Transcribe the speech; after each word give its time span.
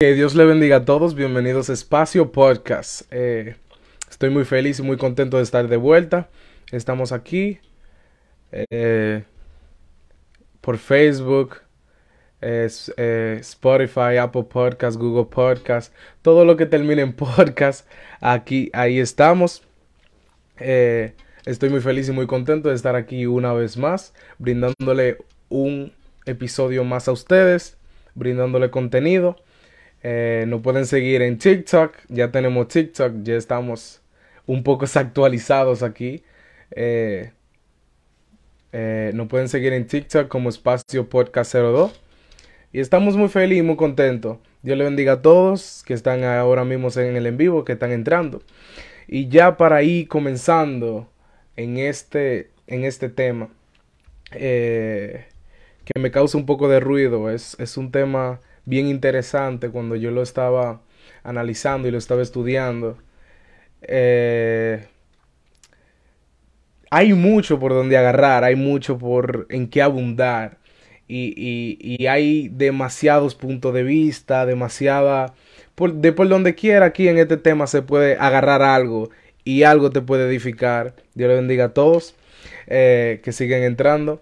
Que 0.00 0.14
Dios 0.14 0.36
le 0.36 0.44
bendiga 0.44 0.76
a 0.76 0.84
todos, 0.84 1.16
bienvenidos 1.16 1.68
a 1.68 1.72
Espacio 1.72 2.30
Podcast. 2.30 3.02
Eh, 3.10 3.56
estoy 4.08 4.30
muy 4.30 4.44
feliz 4.44 4.78
y 4.78 4.82
muy 4.82 4.96
contento 4.96 5.38
de 5.38 5.42
estar 5.42 5.66
de 5.66 5.76
vuelta. 5.76 6.28
Estamos 6.70 7.10
aquí 7.10 7.58
eh, 8.52 9.24
por 10.60 10.78
Facebook, 10.78 11.56
eh, 12.40 12.68
Spotify, 13.40 14.18
Apple 14.20 14.44
Podcast, 14.44 14.96
Google 14.96 15.24
Podcast, 15.24 15.92
todo 16.22 16.44
lo 16.44 16.56
que 16.56 16.66
termine 16.66 17.02
en 17.02 17.12
podcast, 17.16 17.84
aquí, 18.20 18.70
ahí 18.74 19.00
estamos. 19.00 19.64
estoy 20.58 21.70
muy 21.70 21.80
feliz 21.80 22.08
y 22.08 22.12
muy 22.12 22.28
contento 22.28 22.68
de 22.68 22.76
estar 22.76 22.94
aquí 22.94 23.26
una 23.26 23.52
vez 23.52 23.76
más, 23.76 24.14
brindándole 24.38 25.18
un 25.48 25.92
episodio 26.24 26.84
más 26.84 27.08
a 27.08 27.10
ustedes, 27.10 27.76
brindándole 28.14 28.70
contenido. 28.70 29.38
Eh, 30.02 30.44
nos 30.46 30.60
pueden 30.62 30.86
seguir 30.86 31.22
en 31.22 31.38
TikTok. 31.38 31.94
Ya 32.08 32.30
tenemos 32.30 32.68
TikTok. 32.68 33.22
Ya 33.22 33.34
estamos 33.34 34.00
un 34.46 34.62
poco 34.62 34.86
actualizados 34.94 35.82
aquí. 35.82 36.22
Eh, 36.70 37.32
eh, 38.72 39.12
nos 39.14 39.28
pueden 39.28 39.48
seguir 39.48 39.72
en 39.72 39.86
TikTok 39.86 40.28
como 40.28 40.48
Espacio 40.48 41.08
Podcast 41.08 41.54
02. 41.54 42.00
Y 42.72 42.80
estamos 42.80 43.16
muy 43.16 43.28
felices 43.28 43.64
y 43.64 43.66
muy 43.66 43.76
contentos. 43.76 44.38
Dios 44.62 44.76
le 44.76 44.84
bendiga 44.84 45.14
a 45.14 45.22
todos 45.22 45.82
que 45.86 45.94
están 45.94 46.24
ahora 46.24 46.64
mismo 46.64 46.88
en 46.96 47.16
el 47.16 47.26
en 47.26 47.36
vivo, 47.36 47.64
que 47.64 47.72
están 47.72 47.92
entrando. 47.92 48.42
Y 49.06 49.28
ya 49.28 49.56
para 49.56 49.82
ir 49.82 50.06
comenzando 50.08 51.08
en 51.56 51.78
este, 51.78 52.50
en 52.66 52.84
este 52.84 53.08
tema, 53.08 53.48
que 54.30 55.98
me 55.98 56.10
causa 56.10 56.36
un 56.36 56.44
poco 56.44 56.68
de 56.68 56.80
ruido, 56.80 57.30
es, 57.30 57.56
es 57.58 57.78
un 57.78 57.90
tema 57.90 58.40
bien 58.68 58.86
interesante 58.86 59.70
cuando 59.70 59.96
yo 59.96 60.10
lo 60.10 60.22
estaba 60.22 60.82
analizando 61.22 61.88
y 61.88 61.90
lo 61.90 61.98
estaba 61.98 62.22
estudiando. 62.22 62.98
Eh, 63.82 64.84
hay 66.90 67.12
mucho 67.14 67.58
por 67.58 67.72
donde 67.72 67.96
agarrar, 67.96 68.44
hay 68.44 68.56
mucho 68.56 68.98
por 68.98 69.46
en 69.50 69.68
qué 69.68 69.82
abundar. 69.82 70.58
Y, 71.10 72.06
hay 72.06 72.48
demasiados 72.48 73.34
puntos 73.34 73.72
de 73.72 73.82
vista, 73.82 74.44
demasiada... 74.44 75.34
Por, 75.74 75.94
de 75.94 76.12
por 76.12 76.28
donde 76.28 76.54
quiera 76.54 76.86
aquí 76.86 77.08
en 77.08 77.18
este 77.18 77.36
tema 77.36 77.66
se 77.66 77.82
puede 77.82 78.16
agarrar 78.16 78.62
algo 78.62 79.10
y 79.44 79.62
algo 79.62 79.90
te 79.90 80.02
puede 80.02 80.28
edificar. 80.28 80.94
Dios 81.14 81.28
le 81.28 81.36
bendiga 81.36 81.66
a 81.66 81.74
todos 81.74 82.14
eh, 82.66 83.20
que 83.22 83.32
siguen 83.32 83.62
entrando. 83.62 84.20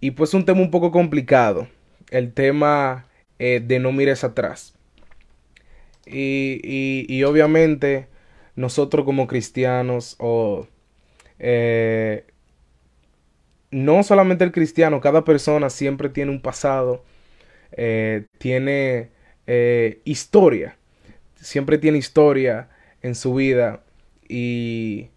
Y 0.00 0.12
pues 0.12 0.32
un 0.32 0.44
tema 0.44 0.60
un 0.60 0.70
poco 0.70 0.90
complicado. 0.90 1.68
El 2.10 2.32
tema 2.32 3.06
eh, 3.44 3.58
de 3.60 3.80
no 3.80 3.90
mires 3.90 4.22
atrás. 4.22 4.72
Y, 6.06 7.24
obviamente 7.24 8.06
nosotros 8.54 9.04
como 9.04 9.26
cristianos 9.26 10.14
o 10.20 10.68
eh, 11.40 12.24
no 13.72 14.04
solamente 14.04 14.44
el 14.44 14.52
cristiano, 14.52 15.00
cada 15.00 15.24
persona 15.24 15.70
siempre 15.70 16.08
tiene 16.08 16.30
un 16.30 16.40
pasado, 16.40 17.04
eh, 17.72 18.26
tiene 18.38 19.10
historia, 20.04 20.76
siempre 21.34 21.78
tiene 21.78 21.98
historia 21.98 22.68
en 23.02 23.16
su 23.16 23.34
vida 23.34 23.82
y, 24.28 25.10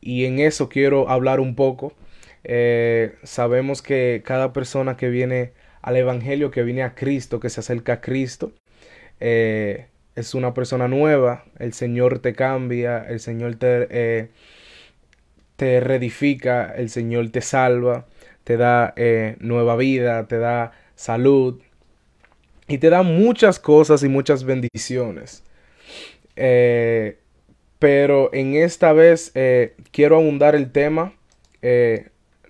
y 0.00 0.26
en 0.26 0.38
eso 0.38 0.68
quiero 0.68 1.08
hablar 1.08 1.40
un 1.40 1.56
poco. 1.56 1.94
sabemos 3.24 3.82
que 3.82 4.22
cada 4.24 4.52
persona 4.52 4.96
que 4.96 5.08
viene 5.08 5.52
al 5.86 5.96
Evangelio, 5.96 6.50
que 6.50 6.64
viene 6.64 6.82
a 6.82 6.96
Cristo, 6.96 7.38
que 7.38 7.48
se 7.48 7.60
acerca 7.60 7.94
a 7.94 8.00
Cristo. 8.00 8.52
Eh, 9.20 9.86
es 10.16 10.34
una 10.34 10.52
persona 10.52 10.88
nueva, 10.88 11.44
el 11.60 11.72
Señor 11.74 12.18
te 12.18 12.34
cambia, 12.34 13.04
el 13.08 13.20
Señor 13.20 13.54
te, 13.54 13.86
eh, 13.90 14.28
te 15.54 15.78
reedifica, 15.78 16.74
el 16.74 16.90
Señor 16.90 17.30
te 17.30 17.40
salva, 17.40 18.06
te 18.42 18.56
da 18.56 18.94
eh, 18.96 19.36
nueva 19.38 19.76
vida, 19.76 20.26
te 20.26 20.38
da 20.38 20.72
salud 20.96 21.60
y 22.66 22.78
te 22.78 22.90
da 22.90 23.02
muchas 23.02 23.60
cosas 23.60 24.02
y 24.02 24.08
muchas 24.08 24.42
bendiciones. 24.42 25.44
pero 27.78 28.30
en 28.32 28.56
esta 28.56 28.92
vez 28.92 29.32
quiero 29.92 30.16
abundar 30.16 30.56
el 30.56 30.72
tema, 30.72 31.14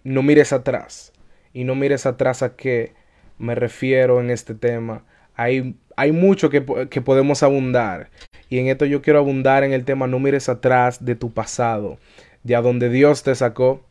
no 0.05 0.23
mires 0.23 0.55
atrás. 0.55 1.13
Y 1.53 1.65
no 1.65 1.75
mires 1.75 2.07
atrás 2.07 2.43
a 2.43 2.57
que 2.57 2.96
me 3.39 3.55
refiero 3.55 4.21
en 4.21 4.31
este 4.31 4.55
tema. 4.55 5.05
Hay, 5.35 5.77
hay 5.97 6.13
mucho 6.13 6.51
que, 6.51 6.65
que, 6.89 7.01
podemos 7.01 7.43
abundar. 7.43 8.11
Y 8.49 8.59
en 8.59 8.69
esto 8.69 8.85
yo 8.85 9.03
quiero 9.03 9.19
abundar 9.19 9.65
en 9.65 9.73
el 9.73 9.85
tema 9.85 10.07
no 10.07 10.19
mires 10.19 10.49
atrás 10.49 11.05
de 11.05 11.15
tu 11.15 11.33
pasado, 11.33 11.99
de 12.43 12.57
a 12.57 12.63
donde 12.63 12.89
Dios 12.89 13.23
te 13.23 13.35
sacó, 13.35 13.85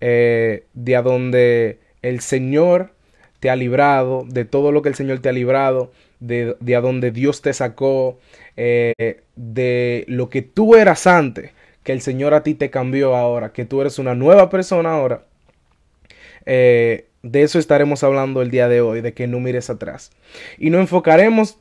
eh, 0.00 0.64
de 0.74 0.96
a 0.96 1.02
donde 1.02 1.78
el 2.02 2.20
Señor 2.20 2.90
te 3.40 3.50
ha 3.50 3.56
librado, 3.56 4.24
de 4.28 4.44
todo 4.44 4.72
lo 4.72 4.82
que 4.82 4.88
el 4.88 4.94
Señor 4.94 5.20
te 5.20 5.28
ha 5.28 5.32
librado, 5.32 5.92
de, 6.20 6.56
de 6.60 6.76
a 6.76 6.80
donde 6.80 7.10
Dios 7.10 7.42
te 7.42 7.52
sacó, 7.52 8.18
eh, 8.56 9.22
de 9.36 10.04
lo 10.08 10.28
que 10.28 10.42
tú 10.42 10.74
eras 10.74 11.06
antes, 11.06 11.52
que 11.82 11.92
el 11.92 12.00
Señor 12.00 12.34
a 12.34 12.42
ti 12.42 12.54
te 12.54 12.70
cambió 12.70 13.16
ahora, 13.16 13.52
que 13.52 13.64
tú 13.64 13.80
eres 13.80 13.98
una 13.98 14.14
nueva 14.14 14.50
persona 14.50 14.92
ahora. 14.92 15.24
Eh, 16.46 17.06
de 17.22 17.42
eso 17.42 17.58
estaremos 17.58 18.02
hablando 18.02 18.42
el 18.42 18.50
día 18.50 18.68
de 18.68 18.80
hoy, 18.80 19.00
de 19.00 19.14
que 19.14 19.26
no 19.26 19.40
mires 19.40 19.70
atrás. 19.70 20.10
Y 20.58 20.70
nos 20.70 20.80
enfocaremos 20.80 21.58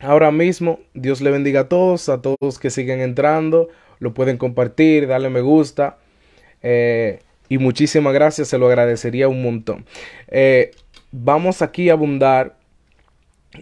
ahora 0.00 0.30
mismo. 0.30 0.80
Dios 0.94 1.20
le 1.20 1.30
bendiga 1.30 1.60
a 1.60 1.68
todos, 1.68 2.08
a 2.08 2.22
todos 2.22 2.58
que 2.58 2.70
siguen 2.70 3.00
entrando. 3.00 3.68
Lo 3.98 4.14
pueden 4.14 4.38
compartir, 4.38 5.06
darle 5.06 5.30
me 5.30 5.40
gusta. 5.40 5.98
Eh, 6.62 7.20
y 7.48 7.58
muchísimas 7.58 8.12
gracias, 8.12 8.48
se 8.48 8.58
lo 8.58 8.66
agradecería 8.66 9.28
un 9.28 9.42
montón. 9.42 9.86
Eh, 10.28 10.72
vamos 11.12 11.62
aquí 11.62 11.90
a 11.90 11.92
abundar 11.92 12.56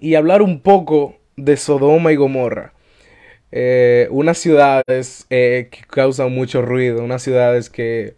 y 0.00 0.14
hablar 0.14 0.42
un 0.42 0.60
poco 0.60 1.16
de 1.36 1.56
Sodoma 1.56 2.12
y 2.12 2.16
Gomorra. 2.16 2.72
Eh, 3.52 4.08
unas 4.10 4.38
ciudades 4.38 5.26
que 5.28 5.68
causan 5.88 6.32
mucho 6.32 6.62
ruido, 6.62 7.04
unas 7.04 7.22
ciudades 7.22 7.70
que 7.70 8.16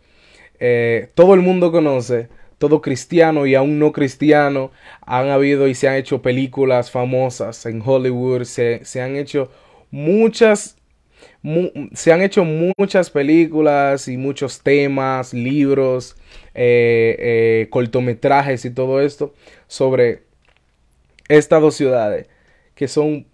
todo 1.15 1.34
el 1.34 1.41
mundo 1.41 1.72
conoce, 1.72 2.28
todo 2.58 2.80
cristiano 2.80 3.46
y 3.46 3.54
aún 3.54 3.78
no 3.78 3.92
cristiano 3.92 4.70
han 5.02 5.28
habido 5.28 5.68
y 5.68 5.74
se 5.74 5.88
han 5.88 5.96
hecho 5.96 6.22
películas 6.22 6.90
famosas 6.90 7.66
en 7.66 7.82
Hollywood, 7.84 8.44
se, 8.44 8.80
han 9.00 9.16
hecho 9.16 9.50
muchas, 9.90 10.76
se 11.92 12.12
han 12.12 12.22
hecho 12.22 12.44
muchas 12.44 13.10
películas 13.10 14.08
y 14.08 14.16
muchos 14.16 14.60
temas, 14.62 15.34
libros, 15.34 16.16
eh, 16.54 17.16
eh, 17.18 17.66
cortometrajes 17.70 18.64
y 18.64 18.70
todo 18.70 19.00
esto 19.00 19.34
sobre 19.66 20.22
estas 21.28 21.60
dos 21.60 21.74
ciudades 21.74 22.28
que 22.74 22.88
son 22.88 23.26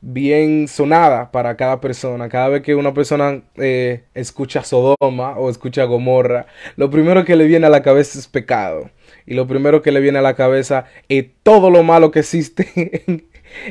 bien 0.00 0.68
sonada 0.68 1.30
para 1.30 1.56
cada 1.56 1.80
persona. 1.80 2.28
Cada 2.28 2.48
vez 2.48 2.62
que 2.62 2.74
una 2.74 2.94
persona 2.94 3.42
eh, 3.56 4.04
escucha 4.14 4.64
Sodoma 4.64 5.36
o 5.38 5.50
escucha 5.50 5.84
Gomorra, 5.84 6.46
lo 6.76 6.90
primero 6.90 7.24
que 7.24 7.36
le 7.36 7.46
viene 7.46 7.66
a 7.66 7.70
la 7.70 7.82
cabeza 7.82 8.18
es 8.18 8.28
pecado. 8.28 8.90
Y 9.26 9.34
lo 9.34 9.46
primero 9.46 9.82
que 9.82 9.92
le 9.92 10.00
viene 10.00 10.18
a 10.18 10.22
la 10.22 10.34
cabeza 10.34 10.86
es 11.08 11.26
todo 11.42 11.70
lo 11.70 11.82
malo 11.82 12.10
que 12.10 12.20
existe 12.20 13.04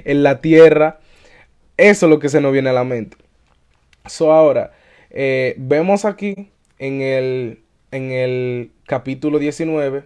en, 0.06 0.24
la 0.24 0.42
tierra. 0.42 1.00
Eso 1.78 2.06
es 2.06 2.10
lo 2.10 2.20
que 2.20 2.30
se 2.30 2.42
nos 2.42 2.54
viene 2.54 2.70
a 2.70 2.74
la 2.74 2.84
mente. 2.84 3.18
So 4.06 4.32
ahora, 4.32 4.72
eh, 5.10 5.56
vemos 5.58 6.06
aquí 6.06 6.52
en 6.78 7.02
el, 7.02 7.64
en 7.92 8.12
el 8.12 8.72
capítulo 8.86 9.40
19, 9.40 10.04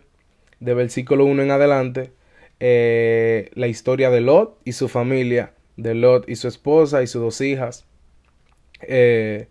de 0.60 0.74
versículo 0.74 1.25
1 1.25 1.44
en 1.44 1.52
adelante, 1.52 2.12
eh, 2.60 3.50
la 3.56 3.68
historia 3.68 4.10
de 4.10 4.22
Lot 4.22 4.60
y 4.64 4.74
su 4.74 4.88
familia 4.88 5.52
de 5.78 5.96
Lot 5.96 6.30
y 6.30 6.36
su 6.36 6.48
esposa 6.48 7.04
y 7.04 7.08
sus 7.08 7.22
dos 7.22 7.42
hijas. 7.42 7.86
Eh, 8.81 9.48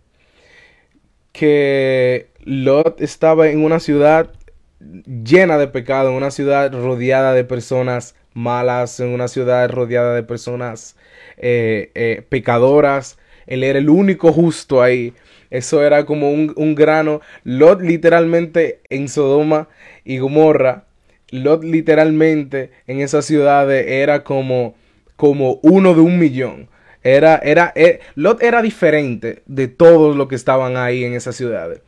que 1.31 2.27
Lot 2.43 3.01
estaba 3.01 3.49
en 3.49 3.63
una 3.63 3.79
ciudad 3.79 4.31
llena 4.79 5.57
de 5.57 5.67
pecado, 5.67 6.09
en 6.09 6.15
una 6.15 6.31
ciudad 6.31 6.71
rodeada 6.71 7.33
de 7.33 7.43
personas 7.43 8.15
malas, 8.33 8.99
en 8.99 9.09
una 9.09 9.27
ciudad 9.27 9.69
rodeada 9.69 10.13
de 10.15 10.23
personas 10.23 10.95
eh, 11.37 11.91
eh, 11.95 12.23
pecadoras. 12.29 13.17
Él 13.47 13.63
era 13.63 13.79
el 13.79 13.89
único 13.89 14.31
justo 14.31 14.81
ahí. 14.81 15.13
Eso 15.49 15.83
era 15.83 16.05
como 16.05 16.31
un, 16.31 16.53
un, 16.55 16.75
grano. 16.75 17.21
Lot 17.43 17.81
literalmente 17.81 18.81
en 18.89 19.07
Sodoma 19.07 19.67
y 20.03 20.17
Gomorra. 20.17 20.85
Lot 21.29 21.63
literalmente 21.63 22.71
en 22.87 23.01
esas 23.01 23.25
ciudades 23.25 23.85
era 23.87 24.23
como 24.23 24.75
como 25.23 25.61
uno 25.61 25.93
de 25.93 26.01
un 26.01 26.19
millón. 26.19 26.67
Era, 27.01 27.37
era, 27.37 27.71
eh, 27.77 28.01
Lot 28.15 28.43
era 28.43 28.61
diferente 28.61 29.41
de 29.45 29.69
todos 29.69 30.17
los 30.17 30.27
que 30.27 30.35
estaban 30.35 30.75
ahí 30.75 31.05
en 31.05 31.13
esas 31.13 31.37
ciudades. 31.37 31.79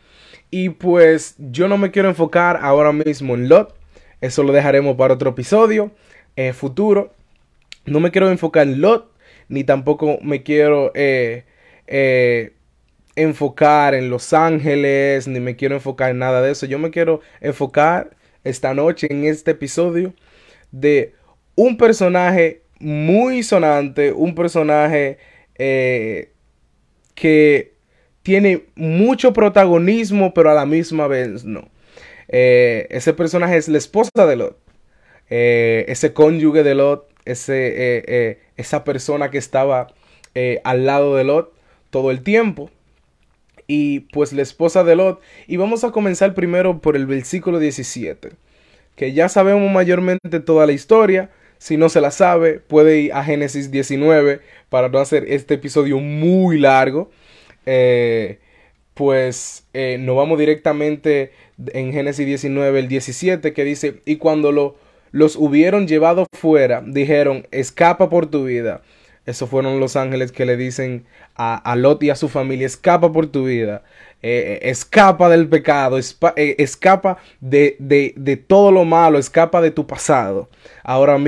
Y 0.52 0.70
pues 0.70 1.36
yo 1.38 1.68
no 1.68 1.78
me 1.78 1.92
quiero 1.92 2.08
enfocar 2.08 2.60
ahora 2.62 2.94
mismo 2.94 3.36
en 3.36 3.50
Lot. 3.50 3.76
Eso 4.22 4.42
lo 4.42 4.54
dejaremos 4.54 4.96
para 4.96 5.16
otro 5.16 5.32
episodio 5.32 5.92
eh, 6.38 6.54
futuro. 6.54 7.14
no 7.86 8.00
me 8.00 8.10
quiero 8.10 8.32
enfocar 8.32 8.66
en 8.66 8.80
Lot, 8.80 9.12
ni 9.50 9.66
tampoco 9.66 10.18
me 10.22 10.42
quiero 10.42 10.94
eh, 10.96 11.44
eh, 11.88 12.54
enfocar 13.18 13.96
en 13.96 14.10
Los 14.10 14.32
Ángeles, 14.32 15.28
ni 15.28 15.42
me 15.42 15.58
quiero 15.58 15.76
enfocar 15.76 16.12
en 16.12 16.20
nada 16.20 16.42
de 16.42 16.54
eso. 16.54 16.68
Yo 16.68 16.80
me 16.80 16.90
quiero 16.90 17.20
enfocar 17.42 18.16
esta 18.46 18.74
noche 18.74 19.08
en 19.12 19.26
este 19.26 19.52
episodio 19.52 20.14
de 20.72 21.16
un 21.56 21.76
personaje 21.76 22.62
muy 22.80 23.44
sonante, 23.44 24.12
un 24.12 24.36
personaje 24.36 25.18
eh, 25.56 26.32
que 27.14 27.74
tiene 28.24 28.66
mucho 28.76 29.34
protagonismo, 29.34 30.34
pero 30.34 30.52
a 30.52 30.54
la 30.54 30.66
misma 30.66 31.08
vez 31.08 31.46
no. 31.46 31.70
Eh, 32.28 32.88
ese 32.90 33.14
personaje 33.14 33.58
es 33.58 33.68
la 33.68 33.78
esposa 33.78 34.26
de 34.28 34.36
Lot, 34.36 34.58
eh, 35.30 35.86
ese 35.88 36.14
cónyuge 36.14 36.64
de 36.64 36.76
Lot, 36.76 37.08
ese, 37.26 38.40
esa 38.58 38.84
persona 38.84 39.32
que 39.32 39.38
estaba 39.38 39.88
al 40.64 40.86
lado 40.86 41.16
de 41.16 41.24
Lot 41.24 41.54
todo 41.90 42.12
el 42.12 42.22
tiempo. 42.22 42.70
Y 43.68 44.02
pues 44.12 44.34
la 44.34 44.42
esposa 44.42 44.84
de 44.84 44.96
Lot. 44.96 45.22
Y 45.48 45.58
vamos 45.58 45.84
a 45.84 45.92
comenzar 45.92 46.34
primero 46.34 46.82
por 46.82 46.96
el 46.96 47.06
versículo 47.06 47.58
17. 47.58 48.32
Que 48.96 49.14
ya 49.14 49.30
sabemos 49.30 49.72
mayormente 49.72 50.40
toda 50.40 50.66
la 50.66 50.74
historia. 50.74 51.32
Si 51.66 51.78
no 51.78 51.90
se 51.90 52.00
la 52.00 52.12
sabe, 52.12 52.60
puede 52.60 53.00
ir 53.00 53.14
a 53.14 53.24
Génesis 53.24 53.72
19 53.72 54.40
para 54.70 54.88
no 54.90 55.00
hacer 55.00 55.26
este 55.30 55.56
episodio 55.56 55.98
muy 55.98 56.60
largo. 56.60 57.10
Eh, 57.66 58.38
pues 58.94 59.66
eh, 59.74 59.98
nos 60.00 60.16
vamos 60.16 60.38
directamente 60.38 61.32
en 61.74 61.92
Génesis 61.92 62.24
19, 62.24 62.82
el 62.82 62.88
17, 62.88 63.54
que 63.54 63.64
dice, 63.64 64.02
y 64.06 64.18
cuando 64.18 64.52
lo, 64.52 64.76
los 65.10 65.36
hubieron 65.38 65.88
llevado 65.88 66.28
fuera, 66.34 66.84
dijeron, 66.86 67.48
escapa 67.50 68.12
por 68.12 68.28
tu 68.28 68.46
vida. 68.46 68.84
Esos 69.26 69.50
fueron 69.50 69.80
los 69.80 69.96
ángeles 69.96 70.32
que 70.32 70.46
le 70.46 70.58
dicen 70.58 71.08
a, 71.36 71.76
Lot 71.76 72.04
y 72.04 72.12
a 72.12 72.16
su 72.16 72.30
familia, 72.30 72.68
escapa 72.68 73.12
por 73.12 73.26
tu 73.26 73.46
vida, 73.46 73.84
eh, 74.28 74.58
eh, 74.60 74.70
escapa 74.72 75.30
del 75.30 75.48
pecado, 75.48 76.00
eh, 76.00 76.56
escapa 76.58 77.20
de, 77.42 77.76
de, 77.78 78.38
todo 78.38 78.72
lo 78.72 78.84
malo, 78.84 79.20
escapa 79.20 79.62
de 79.62 79.70
tu 79.70 79.86
pasado. 79.86 80.50
Ahora, 80.84 81.20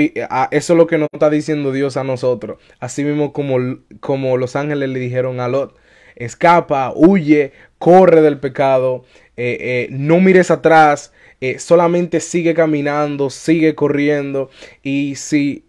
eso 0.50 0.74
es 0.74 0.78
lo 0.78 0.88
que 0.88 0.98
nos 0.98 1.08
está 1.14 1.30
diciendo 1.30 1.72
Dios 1.72 1.96
a 1.96 2.04
nosotros. 2.04 2.60
Así 2.80 3.04
mismo 3.04 3.34
como, 3.34 3.78
como 4.00 4.38
los 4.38 4.56
ángeles 4.56 4.90
le 4.90 4.98
dijeron 4.98 5.40
a 5.40 5.48
Lot, 5.48 5.78
escapa, 6.16 6.92
huye, 6.96 7.52
corre 7.78 8.22
del 8.22 8.40
pecado, 8.40 9.06
no 9.92 10.20
mires 10.20 10.50
atrás, 10.50 11.14
solamente 11.60 12.20
sigue 12.20 12.56
caminando, 12.56 13.30
sigue 13.30 13.76
corriendo 13.76 14.50
y 14.82 15.18
si 15.18 15.66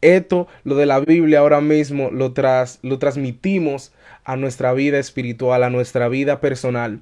esto, 0.00 0.48
lo 0.64 0.74
de 0.74 0.86
la 0.86 0.98
Biblia 0.98 1.38
ahora 1.38 1.60
mismo, 1.60 2.10
lo, 2.10 2.32
tras, 2.32 2.80
lo 2.82 2.98
transmitimos 2.98 3.92
a 4.24 4.36
nuestra 4.36 4.72
vida 4.72 4.98
espiritual, 4.98 5.62
a 5.62 5.70
nuestra 5.70 6.08
vida 6.08 6.40
personal. 6.40 7.00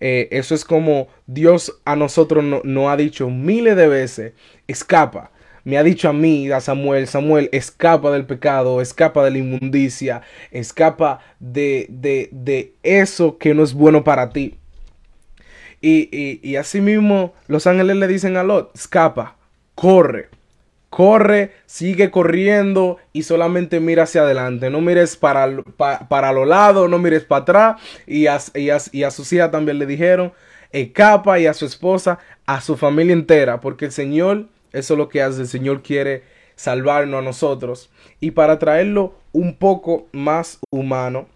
Eh, 0.00 0.28
eso 0.30 0.54
es 0.54 0.64
como 0.64 1.08
Dios 1.26 1.80
a 1.84 1.96
nosotros 1.96 2.44
nos 2.44 2.64
no 2.64 2.90
ha 2.90 2.96
dicho 2.96 3.28
miles 3.30 3.76
de 3.76 3.88
veces, 3.88 4.32
escapa. 4.66 5.30
Me 5.64 5.78
ha 5.78 5.84
dicho 5.84 6.08
a 6.08 6.12
mí, 6.12 6.50
a 6.50 6.60
Samuel, 6.60 7.06
Samuel, 7.06 7.48
escapa 7.52 8.10
del 8.10 8.26
pecado, 8.26 8.80
escapa 8.80 9.24
de 9.24 9.30
la 9.30 9.38
inmundicia, 9.38 10.22
escapa 10.50 11.20
de, 11.38 11.86
de, 11.88 12.30
de 12.32 12.72
eso 12.82 13.38
que 13.38 13.54
no 13.54 13.62
es 13.62 13.72
bueno 13.72 14.02
para 14.02 14.30
ti. 14.30 14.58
Y, 15.80 16.08
y, 16.16 16.40
y 16.42 16.56
así 16.56 16.80
mismo 16.80 17.32
los 17.46 17.66
ángeles 17.66 17.96
le 17.96 18.08
dicen 18.08 18.36
a 18.36 18.42
Lot, 18.42 18.74
escapa, 18.74 19.36
corre 19.76 20.30
corre, 20.92 21.52
sigue 21.64 22.10
corriendo 22.10 22.98
y 23.14 23.22
solamente 23.22 23.80
mira 23.80 24.02
hacia 24.02 24.20
adelante. 24.20 24.68
No 24.68 24.82
mires 24.82 25.16
para, 25.16 25.48
para 26.10 26.32
los 26.32 26.46
lados, 26.46 26.90
no 26.90 26.98
mires 26.98 27.24
para 27.24 27.42
atrás. 27.42 27.82
Y 28.06 28.26
a, 28.26 28.38
y, 28.54 28.68
a, 28.68 29.10
su 29.10 29.34
hija 29.34 29.50
también 29.50 29.78
le 29.78 29.86
dijeron, 29.86 30.34
escapa 30.70 31.40
y 31.40 31.46
a 31.46 31.54
su 31.54 31.64
esposa, 31.64 32.18
a 32.44 32.60
su 32.60 32.76
familia 32.76 33.14
entera, 33.14 33.58
porque 33.62 33.86
el 33.86 33.92
Señor, 33.92 34.48
eso 34.74 34.92
es 34.92 34.98
lo 34.98 35.08
que 35.08 35.22
hace, 35.22 35.40
el 35.40 35.48
Señor 35.48 35.82
quiere 35.82 36.24
salvarnos 36.56 37.20
a 37.20 37.24
nosotros. 37.24 37.88
Y 38.20 38.32
para 38.32 38.58
traerlo 38.58 39.14
un 39.32 39.56
poco 39.56 40.08
más 40.12 40.58
humano, 40.70 41.26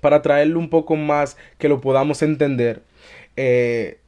para 0.00 0.20
traerlo 0.20 0.58
un 0.58 0.68
poco 0.68 0.96
más 0.96 1.36
que 1.58 1.68
lo 1.68 1.80
podamos 1.80 2.22
entender, 2.22 2.82
eh, 3.36 3.98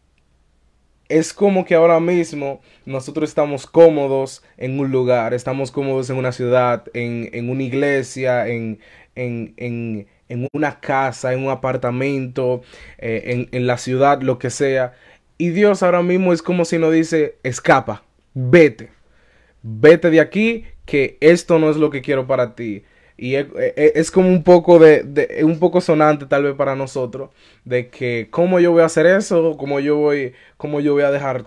es 1.09 1.33
como 1.33 1.65
que 1.65 1.75
ahora 1.75 2.01
mismo 2.01 2.61
nosotros 2.85 3.29
estamos 3.29 3.67
cómodos 3.67 4.43
en 4.57 4.79
un 4.79 4.91
lugar, 4.91 5.35
estamos 5.35 5.71
cómodos 5.71 6.11
en 6.11 6.17
una 6.17 6.33
ciudad, 6.33 6.85
en, 6.95 7.49
una 7.49 7.63
iglesia, 7.63 8.49
en, 8.49 8.81
en, 9.15 10.07
una 10.53 10.81
casa, 10.81 11.33
en 11.33 11.45
un 11.45 11.51
apartamento, 11.51 12.63
eh, 12.99 13.47
en, 13.51 13.67
la 13.67 13.79
ciudad, 13.79 14.21
lo 14.23 14.39
que 14.39 14.51
sea. 14.51 14.95
Y 15.39 15.51
Dios 15.51 15.83
ahora 15.83 16.03
mismo 16.03 16.33
es 16.33 16.43
como 16.43 16.65
si 16.65 16.79
nos 16.79 16.93
dice, 16.93 17.37
escapa, 17.43 18.05
vete, 18.35 18.91
vete 19.63 20.11
de 20.11 20.21
aquí, 20.21 20.65
que 20.85 21.19
esto 21.21 21.59
no 21.59 21.71
es 21.71 21.77
lo 21.77 21.91
que 21.91 22.03
quiero 22.03 22.27
para 22.27 22.55
ti. 22.55 22.85
Y 23.19 23.35
es, 23.35 24.11
como 24.11 24.29
un 24.29 24.43
poco 24.43 24.79
de, 24.79 25.41
un 25.43 25.59
poco 25.59 25.81
sonante 25.81 26.27
tal 26.27 26.45
vez 26.45 26.55
para 26.55 26.77
nosotros 26.77 27.31
de 27.65 27.89
que 27.89 28.29
cómo 28.31 28.61
yo 28.61 28.73
voy 28.73 28.83
a 28.83 28.87
hacer 28.87 29.07
eso, 29.07 29.57
cómo 29.57 29.81
yo 29.81 29.97
voy, 29.97 30.35
cómo 30.59 30.81
yo 30.81 30.93
voy 30.93 31.03
a 31.03 31.11
dejar 31.11 31.47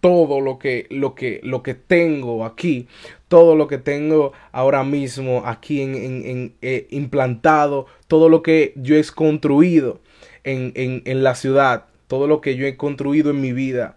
todo 0.00 0.40
lo 0.40 0.60
que, 0.60 0.86
lo 0.90 1.16
que, 1.16 1.40
lo 1.42 1.64
que 1.64 1.74
tengo 1.74 2.44
aquí, 2.44 2.86
todo 3.26 3.56
lo 3.56 3.66
que 3.66 3.78
tengo 3.78 4.32
ahora 4.52 4.84
mismo 4.84 5.42
aquí 5.44 5.82
en, 5.82 5.96
en, 5.96 6.54
eh, 6.62 6.86
implantado, 6.90 7.86
todo 8.06 8.28
lo 8.28 8.42
que 8.42 8.72
yo 8.76 8.94
he 8.94 9.04
construido 9.04 10.00
en, 10.44 10.72
en 10.76 11.22
la 11.24 11.34
ciudad, 11.34 11.86
todo 12.06 12.28
lo 12.28 12.40
que 12.40 12.54
yo 12.54 12.64
he 12.64 12.76
construido 12.76 13.30
en 13.30 13.40
mi 13.40 13.52
vida. 13.52 13.96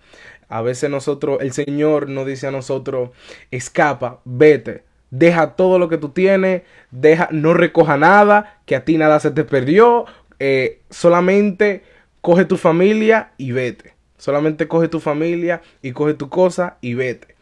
A 0.50 0.62
veces 0.62 0.89
nosotros, 0.89 1.39
el 1.41 1.53
Señor 1.53 2.09
nos 2.09 2.25
dice 2.25 2.47
a 2.47 2.51
nosotros, 2.51 3.12
escapa, 3.51 4.19
vete, 4.25 4.83
deja 5.11 5.55
todo 5.55 5.77
lo 5.77 5.89
que 5.89 5.97
tú 5.97 6.09
tienes, 6.09 6.63
deja, 6.89 7.29
no 7.31 7.53
recoja 7.53 7.97
nada, 7.97 8.59
que 8.65 8.75
a 8.75 8.85
ti 8.85 8.97
nada 8.97 9.19
se 9.19 9.31
te 9.31 9.43
perdió, 9.43 10.05
eh, 10.39 10.81
solamente 10.89 11.83
coge 12.21 12.45
tu 12.45 12.57
familia 12.57 13.31
y 13.37 13.51
vete. 13.51 13.94
Solamente 14.18 14.68
coge 14.68 14.87
tu 14.87 14.99
familia 14.99 15.61
y 15.81 15.91
coge 15.91 16.13
tu 16.13 16.30
cosa 16.30 16.77
y 16.81 16.94
vete. 16.94 17.35